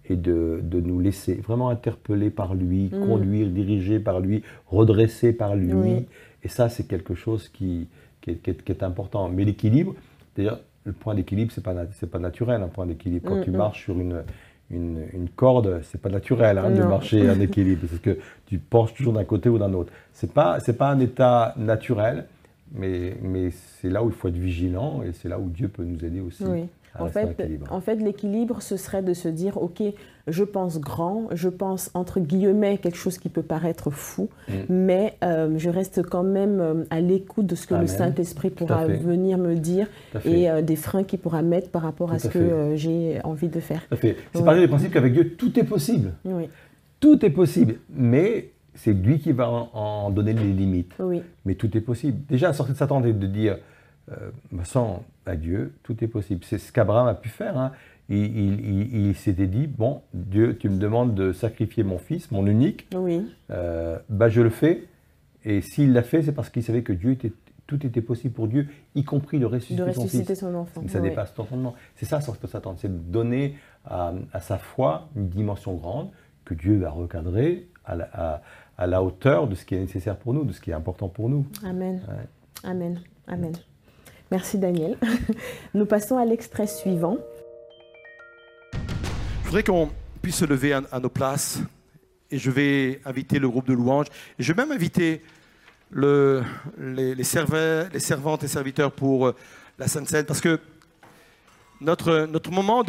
[0.09, 3.07] et de, nous laisser vraiment interpeller par lui, mm.
[3.07, 6.07] conduire, diriger par lui, redresser par lui.
[6.45, 7.89] Et ça, c'est quelque chose qui,
[8.21, 9.29] qui, est, important.
[9.29, 9.95] Mais l'équilibre,
[10.37, 11.75] d'ailleurs, le point d'équilibre, ce n'est pas,
[12.11, 13.29] pas naturel, un point d'équilibre.
[13.29, 13.57] Quand tu mm, mm.
[13.57, 14.23] marches sur une,
[14.71, 18.95] une, une corde, c'est pas naturel hein, de marcher en équilibre, parce que tu penches
[18.95, 19.93] toujours d'un côté ou d'un autre.
[20.13, 22.27] Ce n'est pas, pas un état naturel,
[22.73, 25.85] mais, mais c'est là où il faut être vigilant, et c'est là où Dieu peut
[25.85, 26.45] nous aider aussi.
[26.99, 27.37] En fait,
[27.71, 29.83] en fait, l'équilibre, ce serait de se dire, OK,
[30.27, 34.53] je pense grand, je pense entre guillemets quelque chose qui peut paraître fou, mm.
[34.69, 38.87] mais euh, je reste quand même euh, à l'écoute de ce que le Saint-Esprit pourra
[38.87, 39.87] venir me dire
[40.25, 43.61] et euh, des freins qu'il pourra mettre par rapport à ce que j'ai envie de
[43.61, 43.83] faire.
[44.01, 46.13] C'est pareil du principe qu'avec Dieu, tout est possible.
[46.25, 46.49] Oui.
[46.99, 50.93] Tout est possible, mais c'est lui qui va en, donner les limites.
[50.99, 51.23] Oui.
[51.45, 52.19] Mais tout est possible.
[52.29, 53.59] Déjà, sortir de sa tente et de dire,
[54.65, 56.43] sans à Dieu, tout est possible.
[56.45, 57.59] C'est ce qu'Abraham a pu faire.
[57.59, 57.73] Hein.
[58.09, 62.87] Il, s'était dit, bon, Dieu, tu me demandes de sacrifier mon fils, mon unique.
[62.95, 63.27] Oui.
[63.51, 64.85] Euh, bah, je le fais.
[65.45, 67.33] Et s'il l'a fait, c'est parce qu'il savait que Dieu était,
[67.67, 70.83] tout était possible pour Dieu, y compris de ressusciter, de ressusciter son, enfant.
[70.87, 71.75] ça dépasse ton entendement.
[71.97, 72.79] C'est ça, sans s'attendre.
[72.81, 76.11] C'est de donner à, sa foi une dimension grande
[76.45, 78.43] que Dieu va recadrer à la,
[78.79, 81.09] à, la, hauteur de ce qui est nécessaire pour nous, de ce qui est important
[81.09, 81.45] pour nous.
[81.65, 82.01] Amen.
[82.63, 83.01] Amen.
[83.27, 83.53] Amen.
[84.31, 84.97] Merci Daniel.
[85.75, 87.19] Nous passons à l'extrait suivant.
[89.47, 91.61] Je voudrais qu'on puisse se lever à, nos places
[92.33, 94.09] et je vais inviter le groupe de louanges.
[94.41, 95.23] Et je vais même inviter
[95.89, 96.43] le,
[96.77, 99.37] les, les, servantes et serviteurs pour euh,
[99.79, 100.59] la Sainte Seine parce que
[101.81, 102.83] notre, notre moment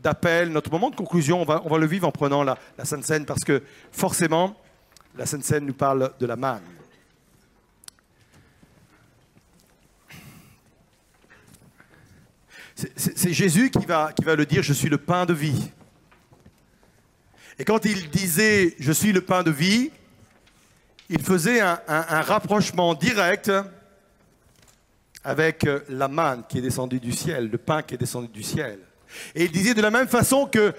[0.00, 2.84] d'appel, notre moment de conclusion, on va, on va le vivre en prenant la, la
[2.84, 4.56] Sainte Seine parce que forcément,
[5.16, 6.62] la Sainte Seine nous parle de la manne.
[12.76, 15.72] C'est Jésus qui va, qui va le dire, je suis le pain de vie.
[17.58, 19.90] Et quand il disait, je suis le pain de vie,
[21.08, 23.50] il faisait un, rapprochement direct
[25.24, 28.78] avec la manne qui est descendue du ciel, le pain qui est descendu du ciel.
[29.34, 30.74] Et il disait de la même façon que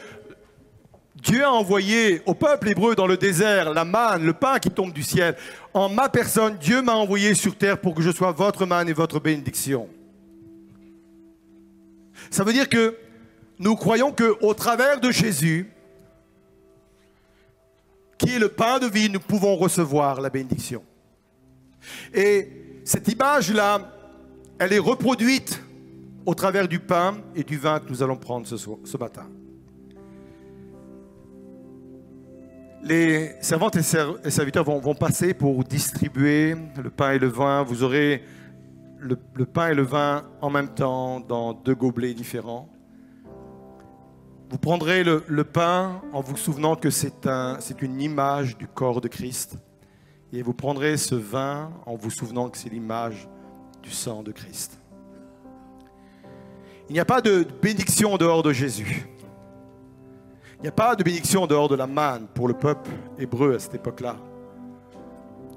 [1.16, 4.94] Dieu a envoyé au peuple hébreu dans le désert la manne, le pain qui tombe
[4.94, 5.36] du ciel.
[5.74, 8.94] En ma personne, Dieu m'a envoyé sur terre pour que je sois votre manne et
[8.94, 9.90] votre bénédiction.
[12.30, 12.96] Ça veut dire que
[13.58, 15.72] nous croyons qu'au travers de Jésus,
[18.18, 20.84] qui est le pain de vie, nous pouvons recevoir la bénédiction.
[22.14, 23.94] Et cette image-là,
[24.60, 25.62] elle est reproduite
[26.26, 29.28] au travers du pain et du vin que nous allons prendre ce, ce matin.
[32.84, 33.82] Les servantes et
[34.30, 37.64] serviteurs vont, passer pour distribuer le pain et le vin.
[37.64, 38.24] Vous aurez
[39.00, 39.16] le,
[39.46, 42.70] pain et le vin en même temps dans deux gobelets différents.
[44.50, 49.10] Vous prendrez le, pain en vous souvenant que c'est un, une image du corps de
[49.10, 49.58] Christ.
[50.32, 53.28] Et vous prendrez ce vin en vous souvenant que c'est l'image
[53.84, 54.80] du sang de Christ.
[56.90, 59.08] Il n'y a pas de bénédiction en dehors de Jésus.
[60.60, 62.90] Il n'y a pas de bénédiction en dehors de la manne pour le peuple
[63.20, 64.16] hébreu à cette époque-là.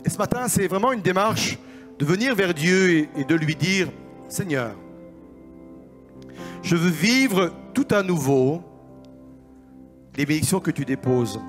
[0.05, 1.59] Et ce matin, c'est vraiment une démarche
[1.99, 3.89] de venir vers Dieu et de lui dire,
[4.29, 4.75] Seigneur,
[6.63, 8.63] je veux vivre tout à nouveau
[10.17, 11.41] les bénédictions que tu déposes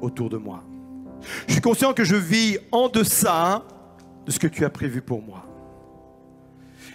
[0.00, 0.64] autour de moi.
[1.46, 3.64] Je suis conscient que je vis en deçà
[4.26, 5.44] de ce que tu as prévu pour moi.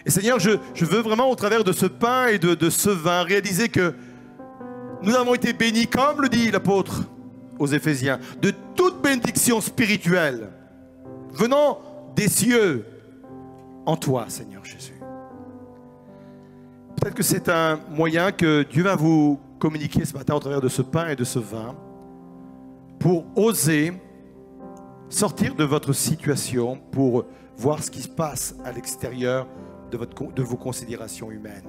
[0.06, 0.52] Et Seigneur, je,
[0.86, 3.94] veux vraiment au travers de ce pain et de, de ce vin réaliser que
[5.02, 7.04] nous avons été bénis, comme le dit l'apôtre
[7.60, 10.50] aux Éphésiens, de toute bénédiction spirituelle
[11.34, 11.80] venant
[12.16, 12.86] des cieux
[13.86, 14.94] en toi, Seigneur Jésus.
[16.96, 20.68] Peut-être que c'est un moyen que Dieu va vous communiquer ce matin au travers de
[20.68, 21.74] ce pain et de ce vin
[23.00, 23.94] pour oser
[25.08, 27.24] sortir de votre situation, pour
[27.56, 29.48] voir ce qui se passe à l'extérieur
[29.90, 29.98] de,
[30.36, 31.64] de vos considérations humaines.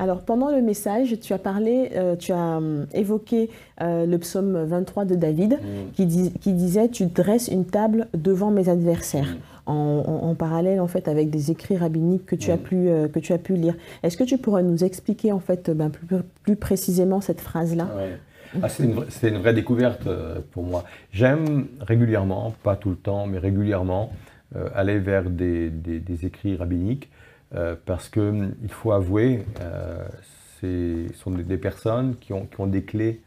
[0.00, 3.48] Alors pendant le message, tu as parlé, euh, tu as euh, évoqué
[3.80, 5.92] euh, le psaume 23 de David mm.
[5.94, 9.36] qui, disait Tu dresses une table devant mes adversaires.
[9.66, 12.60] En, parallèle en fait avec des écrits rabbiniques que tu, as, mm.
[12.60, 13.74] pu, que tu as pu lire.
[14.02, 15.90] Est-ce que tu pourrais nous expliquer en fait ben,
[16.44, 17.88] plus, précisément cette phrase-là?
[18.62, 20.08] Ah, c'est, une, vraie découverte
[20.52, 20.84] pour moi.
[21.10, 24.12] J'aime régulièrement, pas tout le temps, mais régulièrement,
[24.74, 25.72] aller vers des
[26.24, 27.10] écrits rabbiniques
[27.54, 30.04] euh, parce qu'il hum, faut avouer, euh,
[30.60, 33.20] ce sont des, personnes qui ont, des clés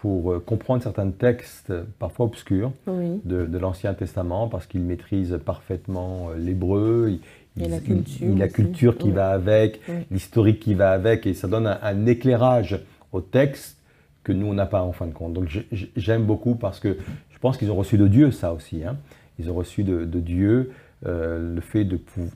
[0.00, 7.18] pour euh, comprendre certains textes, parfois obscurs, de, l'Ancien Testament, parce qu'ils maîtrisent parfaitement l'hébreu,
[7.56, 9.80] la culture, la culture qui va avec,
[10.10, 12.80] l'historique qui va avec, et ça donne un, éclairage
[13.12, 13.76] au texte
[14.22, 15.32] que nous, on n'a pas en fin de compte.
[15.32, 15.48] Donc
[15.96, 16.96] j'aime beaucoup parce que
[17.30, 18.84] je pense qu'ils ont reçu de Dieu ça aussi.
[18.84, 18.96] Hein.
[19.38, 20.70] Ils ont reçu de, de Dieu
[21.06, 21.86] euh, le fait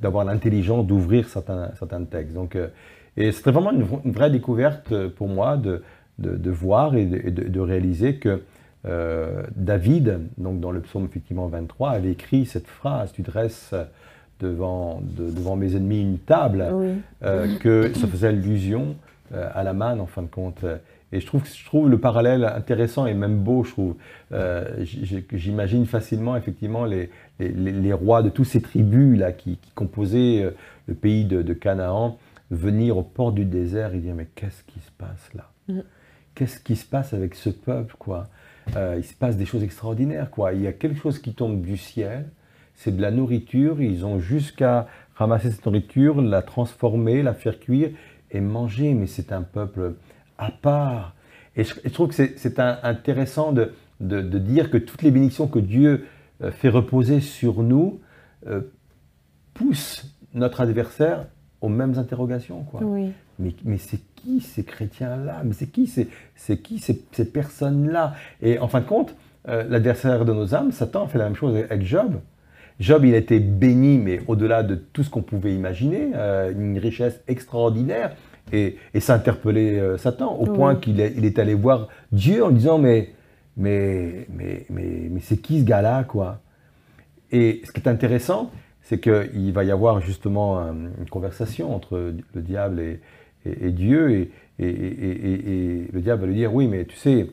[0.00, 2.32] d'avoir l'intelligence d'ouvrir certains, certains textes.
[2.32, 2.68] Donc, euh,
[3.16, 5.82] et c'était vraiment une, vraie découverte euh, pour moi de,
[6.18, 8.42] de, voir et de, réaliser que
[9.56, 13.74] David, donc dans le psaume effectivement 23, avait écrit cette phrase Tu dresses
[14.40, 16.64] devant, devant mes ennemis une table,
[17.60, 18.96] que ça faisait allusion
[19.32, 20.64] à la manne en fin de compte.
[21.14, 23.94] Et je trouve, je trouve le parallèle intéressant et même beau, je trouve.
[25.32, 27.10] J'imagine facilement effectivement les,
[27.50, 30.50] les, rois de toutes ces tribus là, qui, composaient euh,
[30.86, 32.18] le pays de, Canaan
[32.50, 35.50] venir au port du désert et dire mais qu'est-ce qui se passe là?
[35.68, 35.80] Mm.
[36.34, 38.28] Qu'est-ce qui se passe avec ce peuple quoi?
[38.76, 40.52] Euh, Il se passe des choses extraordinaires quoi.
[40.52, 42.28] Il y a quelque chose qui tombe du ciel,
[42.74, 43.80] c'est de la nourriture.
[43.80, 47.90] Ils ont jusqu'à ramasser cette nourriture, la transformer, la faire cuire
[48.30, 48.94] et manger.
[48.94, 49.94] Mais c'est un peuple
[50.38, 51.14] à part.
[51.56, 56.06] Et je, trouve que c'est intéressant de, dire que toutes les bénédictions que Dieu
[56.42, 58.00] euh, fait reposer sur nous
[58.46, 58.62] euh,
[59.54, 61.26] pousse notre adversaire
[61.60, 62.62] aux mêmes interrogations.
[62.64, 62.80] Quoi.
[63.42, 65.42] Mais, mais c'est qui ces chrétiens-là?
[65.44, 68.14] Mais c'est qui, c'est, qui ces, ces personnes-là?
[68.40, 69.14] Et en fin de compte,
[69.48, 72.14] euh, l'adversaire de nos âmes, Satan, fait la même chose avec Job.
[72.80, 76.12] Job, il a été béni, mais au-delà de tout ce qu'on pouvait imaginer,
[76.56, 78.16] une richesse extraordinaire.
[78.52, 82.50] Et, et ça interpellé Satan, au point qu'il est, il est allé voir Dieu en
[82.50, 83.10] disant, mais
[83.56, 86.40] mais, mais, mais, mais c'est qui ce gars-là, quoi?
[87.30, 88.50] Et ce qui est intéressant,
[88.82, 93.00] c'est qu'il va y avoir justement une conversation entre le diable et,
[93.46, 94.28] et, Dieu,
[94.58, 97.26] et, et, le diable va lui dire, oui, mais tu sais,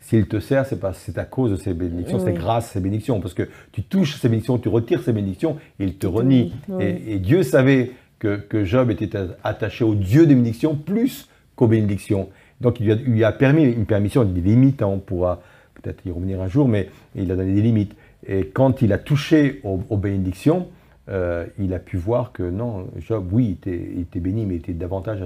[0.00, 3.20] s'il te sert, c'est c'est à cause de ses bénédictions, c'est grâce à ses bénédictions,
[3.20, 6.52] parce que tu touches ses bénédictions, tu retires ses bénédictions, il te renie.
[6.80, 9.10] Et, Dieu savait que, que, Job était
[9.42, 12.28] attaché au Dieu des bénédictions plus qu'aux bénédictions.
[12.60, 15.42] Donc il lui, a, permis une permission, des limites, hein, on pourra
[15.74, 17.94] peut-être y revenir un jour, mais il a donné des limites.
[18.26, 20.68] Et quand il a touché aux, bénédictions,
[21.08, 24.72] euh, il a pu voir que non, Job, oui, il était, béni, mais il était
[24.72, 25.22] davantage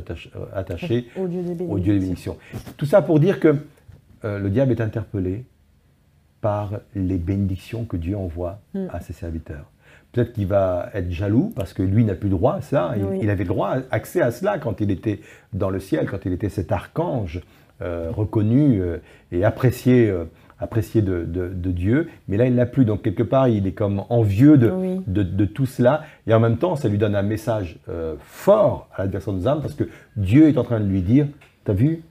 [0.55, 2.37] attaché, au, Dieu des bénédictions.
[2.77, 3.57] Tout ça pour dire que
[4.25, 5.45] euh, le diable est interpellé
[6.43, 8.87] par les bénédictions que Dieu envoie hmm.
[8.93, 9.71] à ses serviteurs.
[10.13, 12.95] Peut-être qu'il va être jaloux parce que lui n'a plus droit à ça.
[13.23, 15.21] Il, avait droit, accès à cela quand il était
[15.53, 17.41] dans le ciel, quand il était cet archange
[17.81, 18.83] euh, reconnu
[19.31, 20.13] et apprécié
[20.61, 22.85] apprécié de, de, Dieu, mais là il n'a plus.
[22.85, 26.77] Donc quelque part il est comme envieux de, de, tout cela, et en même temps
[26.77, 29.85] ça lui donne un message euh, fort à l'adversaire de nos âmes, parce que
[30.17, 31.27] Dieu est en train de lui dire,
[31.65, 32.03] t'as vu,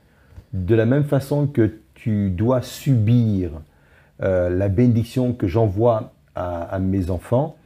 [0.54, 3.52] de la même façon que tu dois subir
[4.22, 7.58] euh, la bénédiction que j'envoie à, mes enfants,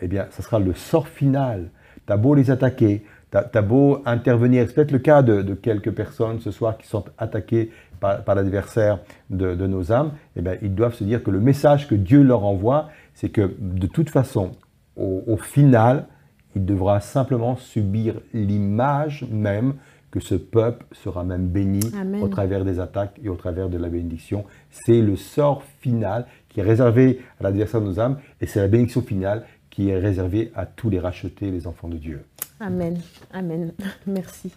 [0.00, 1.68] eh bien, ce sera le sort final.
[2.06, 4.64] Tu as beau les attaquer, tu as, beau intervenir.
[4.66, 7.70] C'est peut-être le cas de, quelques personnes ce soir qui sont attaquées
[8.02, 8.98] par, l'adversaire
[9.30, 10.12] de, nos âmes.
[10.36, 13.54] Eh bien, ils doivent se dire que le message que Dieu leur envoie, c'est que
[13.58, 14.52] de toute façon,
[14.96, 16.06] au, final,
[16.54, 19.74] il devra simplement subir l'image même
[20.10, 21.80] que ce peuple sera même béni
[22.20, 24.44] au travers des attaques et au travers de la bénédiction.
[24.68, 28.68] C'est le sort final qui est réservé à l'adversaire de nos âmes et c'est la
[28.68, 32.22] bénédiction finale qui est réservée à tous les rachetés, les enfants de Dieu.
[32.60, 33.00] Amen.
[33.32, 33.72] Amen.
[34.06, 34.52] Merci.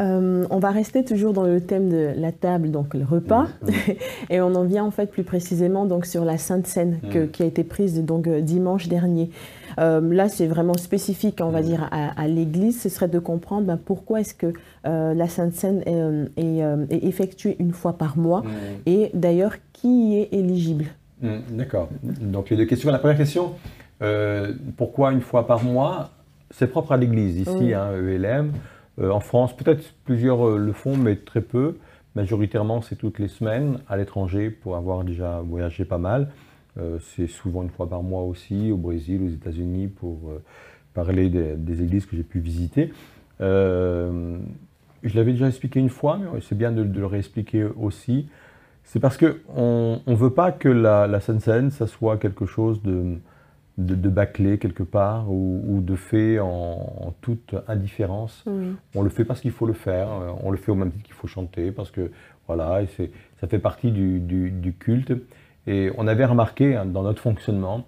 [0.00, 3.48] Euh, on va rester toujours dans le thème de la table, donc le repas,
[4.30, 7.28] et on en vient en fait plus précisément donc sur la Sainte Seine mm.
[7.28, 9.30] qui a été prise donc euh, dimanche dernier.
[9.78, 12.80] Euh, là, c'est vraiment spécifique, on va dire, à, l'Église.
[12.80, 14.52] Ce serait de comprendre ben, pourquoi est-ce que
[14.84, 15.82] la Sainte Seine
[16.36, 18.46] est, effectuée une fois par mois, mm.
[18.86, 20.86] et d'ailleurs qui y est éligible?
[21.22, 21.88] Mm, d'accord.
[22.02, 22.90] Donc les deux questions.
[22.90, 23.52] La première question,
[24.76, 26.10] pourquoi une fois par mois?
[26.50, 28.52] C'est propre à l'Église ici, hein, ELM.
[29.00, 31.76] Euh, en France, peut-être plusieurs euh, le font, mais très peu.
[32.14, 36.30] Majoritairement, c'est toutes les semaines à l'étranger pour avoir déjà voyagé pas mal.
[36.78, 40.32] Euh, c'est souvent une fois par mois aussi, au Brésil, aux États-Unis, pour
[40.94, 42.92] parler des, églises que j'ai pu visiter.
[43.40, 44.40] je
[45.14, 48.28] l'avais déjà expliqué une fois, mais c'est bien de, le réexpliquer aussi.
[48.82, 53.18] C'est parce qu'on ne veut pas que la, la Seine, ça soit quelque chose de,
[53.78, 58.44] de, bâcler quelque part ou, de fait en, toute indifférence.
[58.94, 61.04] On le fait parce qu'il faut le faire, euh, on le fait au même titre
[61.04, 62.10] qu'il faut chanter, parce que
[62.46, 62.80] voilà,
[63.40, 65.12] ça fait partie du, culte.
[65.66, 67.86] Et on avait remarqué hein, dans notre fonctionnement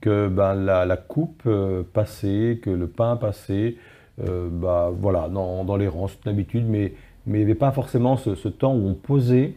[0.00, 3.76] que ben, la, coupe euh, passait, que le pain passait,
[4.20, 6.92] euh, bah, voilà, dans, les rangs, c'est une habitude, mais,
[7.26, 9.56] mais il n'y avait pas forcément ce, ce temps où on posait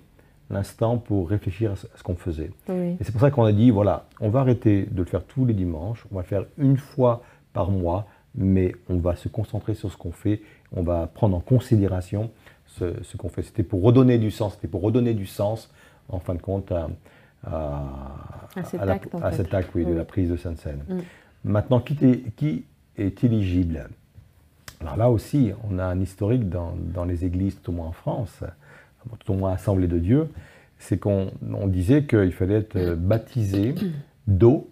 [0.49, 2.51] l'instant pour réfléchir à ce qu'on faisait.
[2.69, 5.45] Et c'est pour ça qu'on a dit, voilà, on va arrêter de le faire tous
[5.45, 7.23] les dimanches, on va le faire une fois
[7.53, 10.41] par mois, mais on va se concentrer sur ce qu'on fait,
[10.75, 12.31] on va prendre en considération
[12.67, 13.43] ce, qu'on fait.
[13.43, 15.71] C'était pour redonner du sens, c'était pour redonner du sens,
[16.09, 16.89] en fin de compte, à,
[18.63, 18.81] cet,
[19.53, 20.83] acte, oui, de la prise de Sainte-Seine.
[20.87, 20.99] Mm.
[21.45, 22.65] Maintenant, qui est, qui
[22.97, 23.87] est éligible?
[24.81, 27.91] Alors là aussi, on a un historique dans, dans les églises, tout au moins en
[27.93, 28.43] France,
[29.19, 30.29] tout au moins assemblée de Dieu,
[30.77, 31.31] c'est qu'on
[31.67, 33.75] disait qu'il fallait être euh, baptisé
[34.27, 34.69] d'eau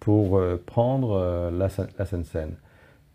[0.00, 1.68] pour euh, prendre euh, la,
[1.98, 2.54] la Sainte Seine.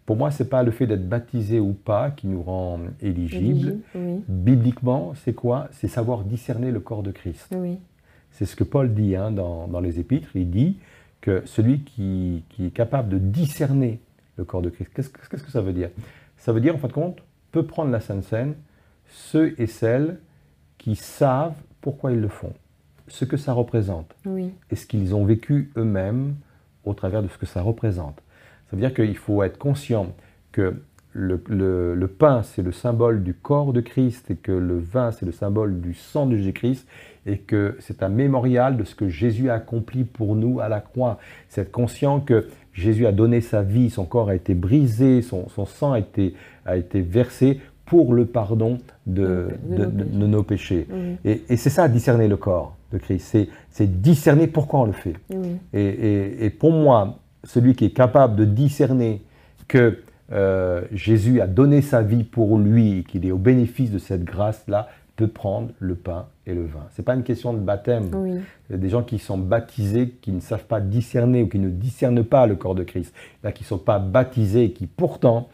[0.06, 3.78] Pour moi, ce n'est pas le fait d'être baptisé ou pas qui nous rend éligible.
[4.28, 5.68] Bibliquement, c'est quoi?
[5.72, 7.54] C'est savoir discerner le corps de Christ.
[8.32, 10.30] C'est ce que Paul dit hein, dans, dans, les Épîtres.
[10.34, 10.80] Il dit
[11.22, 14.00] que celui qui, qui, est capable de discerner
[14.38, 15.92] le corps de Christ, qu'est-ce que ça veut dire?
[16.38, 17.20] Ça veut dire, en fin de compte,
[17.52, 18.56] peut prendre la Sainte Seine
[19.10, 20.18] ceux et celles
[20.80, 22.54] qui savent pourquoi ils le font,
[23.08, 24.16] ce que ça représente,
[24.72, 26.36] et ce qu'ils ont vécu eux-mêmes
[26.84, 28.16] au travers de ce que ça représente.
[28.70, 30.14] Ça veut dire qu'il faut être conscient
[30.52, 30.82] que
[31.14, 35.32] le, pain, c'est le symbole du corps de Christ et que le vin, c'est le
[35.32, 36.88] symbole du sang de Jésus-Christ
[37.26, 40.82] et que c'est un mémorial de ce que Jésus a accompli pour nous à la
[40.82, 41.20] croix.
[41.50, 45.48] C'est être conscient que Jésus a donné sa vie, son corps a été brisé, son,
[45.66, 47.60] sang a été, a été versé
[47.90, 48.78] pour le pardon
[49.08, 49.50] de,
[50.14, 50.88] nos, péchés.
[51.26, 53.48] Et, c'est ça, discerner le corps de Christ.
[53.72, 55.16] C'est discerner pourquoi on le fait.
[55.74, 59.24] Et, pour moi, celui qui est capable de discerner
[59.68, 60.00] que
[60.32, 64.24] euh, Jésus a donné sa vie pour lui et qu'il est au bénéfice de cette
[64.24, 66.86] grâce-là, peut prendre le pain et le vin.
[66.96, 68.10] Ce n'est pas une question de baptême.
[68.70, 71.60] Il y a des gens qui sont baptisés, qui ne savent pas discerner ou qui
[71.60, 73.14] ne discernent pas le corps de Christ.
[73.44, 75.50] Là, qui ne sont pas baptisés et qui pourtant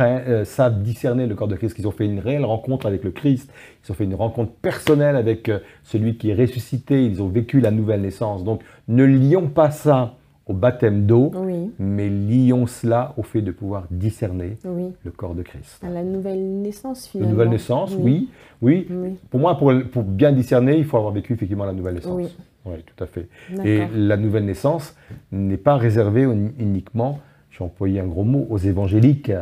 [0.00, 3.10] euh, savent discerner le corps de Christ, qu'ils ont fait une réelle rencontre avec le
[3.10, 3.50] Christ,
[3.84, 7.60] ils ont fait une rencontre personnelle avec euh, celui qui est ressuscité, ils ont vécu
[7.60, 8.42] la nouvelle naissance.
[8.44, 10.14] Donc ne lions pas ça
[10.46, 11.30] au baptême d'eau,
[11.78, 15.80] mais lions cela au fait de pouvoir discerner le corps de Christ.
[15.84, 17.28] À la nouvelle naissance, finalement.
[17.28, 18.28] La nouvelle naissance, oui.
[18.60, 18.88] Oui.
[19.30, 22.30] Pour moi, pour, pour, bien discerner, il faut avoir vécu effectivement la nouvelle naissance.
[22.64, 23.28] Oui, tout à fait.
[23.64, 24.96] Et la nouvelle naissance
[25.30, 26.26] n'est pas réservée
[26.58, 27.20] uniquement,
[27.50, 29.32] j'ai employé un gros mot, aux évangéliques.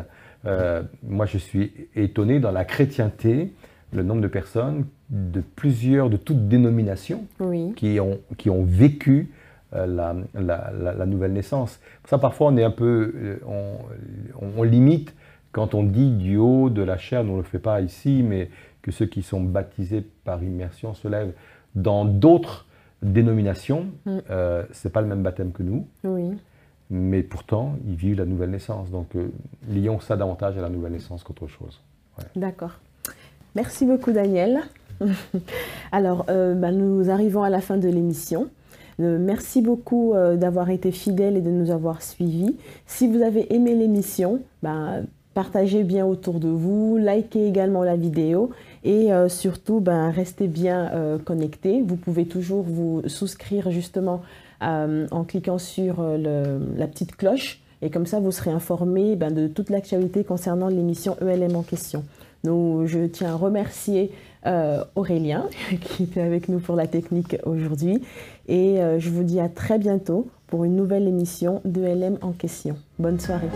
[0.46, 3.52] Euh, moi, je suis étonné dans la chrétienté,
[3.92, 7.26] le nombre de personnes de plusieurs, de toutes dénominations,
[7.76, 9.30] qui, ont, qui ont vécu
[9.74, 10.14] euh, la,
[10.72, 11.80] la, nouvelle naissance.
[12.02, 13.36] Pour ça, parfois, on est un peu, euh,
[14.40, 15.14] on, limite
[15.52, 18.50] quand on dit du haut de la chair, on ne le fait pas ici, mais
[18.82, 21.32] que ceux qui sont baptisés par immersion se lèvent
[21.74, 22.66] dans d'autres
[23.02, 23.86] dénominations.
[24.06, 24.18] Mm.
[24.28, 25.86] ce n'est pas le même baptême que nous.
[26.04, 26.36] Oui
[26.90, 28.90] mais pourtant, ils vivent la nouvelle naissance.
[28.90, 29.30] Donc, euh,
[29.68, 31.80] lions ça davantage à la nouvelle naissance qu'autre chose.
[32.36, 32.72] D'accord.
[33.54, 34.60] Merci beaucoup, Daniel.
[35.92, 38.48] Alors, bah, nous arrivons à la fin de l'émission.
[38.98, 42.54] merci beaucoup d'avoir été fidèles et de nous avoir suivis.
[42.86, 45.00] Si vous avez aimé l'émission, bah,
[45.34, 48.50] partagez bien autour de vous, likez également la vidéo
[48.84, 51.82] et euh, surtout ben, restez bien euh, connectés.
[51.82, 58.06] Vous pouvez toujours vous souscrire justement euh, en cliquant sur la petite cloche et comme
[58.06, 62.04] ça vous serez informé ben, de toute l'actualité concernant l'émission ELM en question.
[62.44, 64.12] Donc, je tiens à remercier
[64.94, 65.46] Aurélien
[65.80, 68.02] qui était avec nous pour la technique aujourd'hui
[68.48, 72.76] et je vous dis à très bientôt pour une nouvelle émission d'ELM en question.
[72.98, 73.48] Bonne soirée.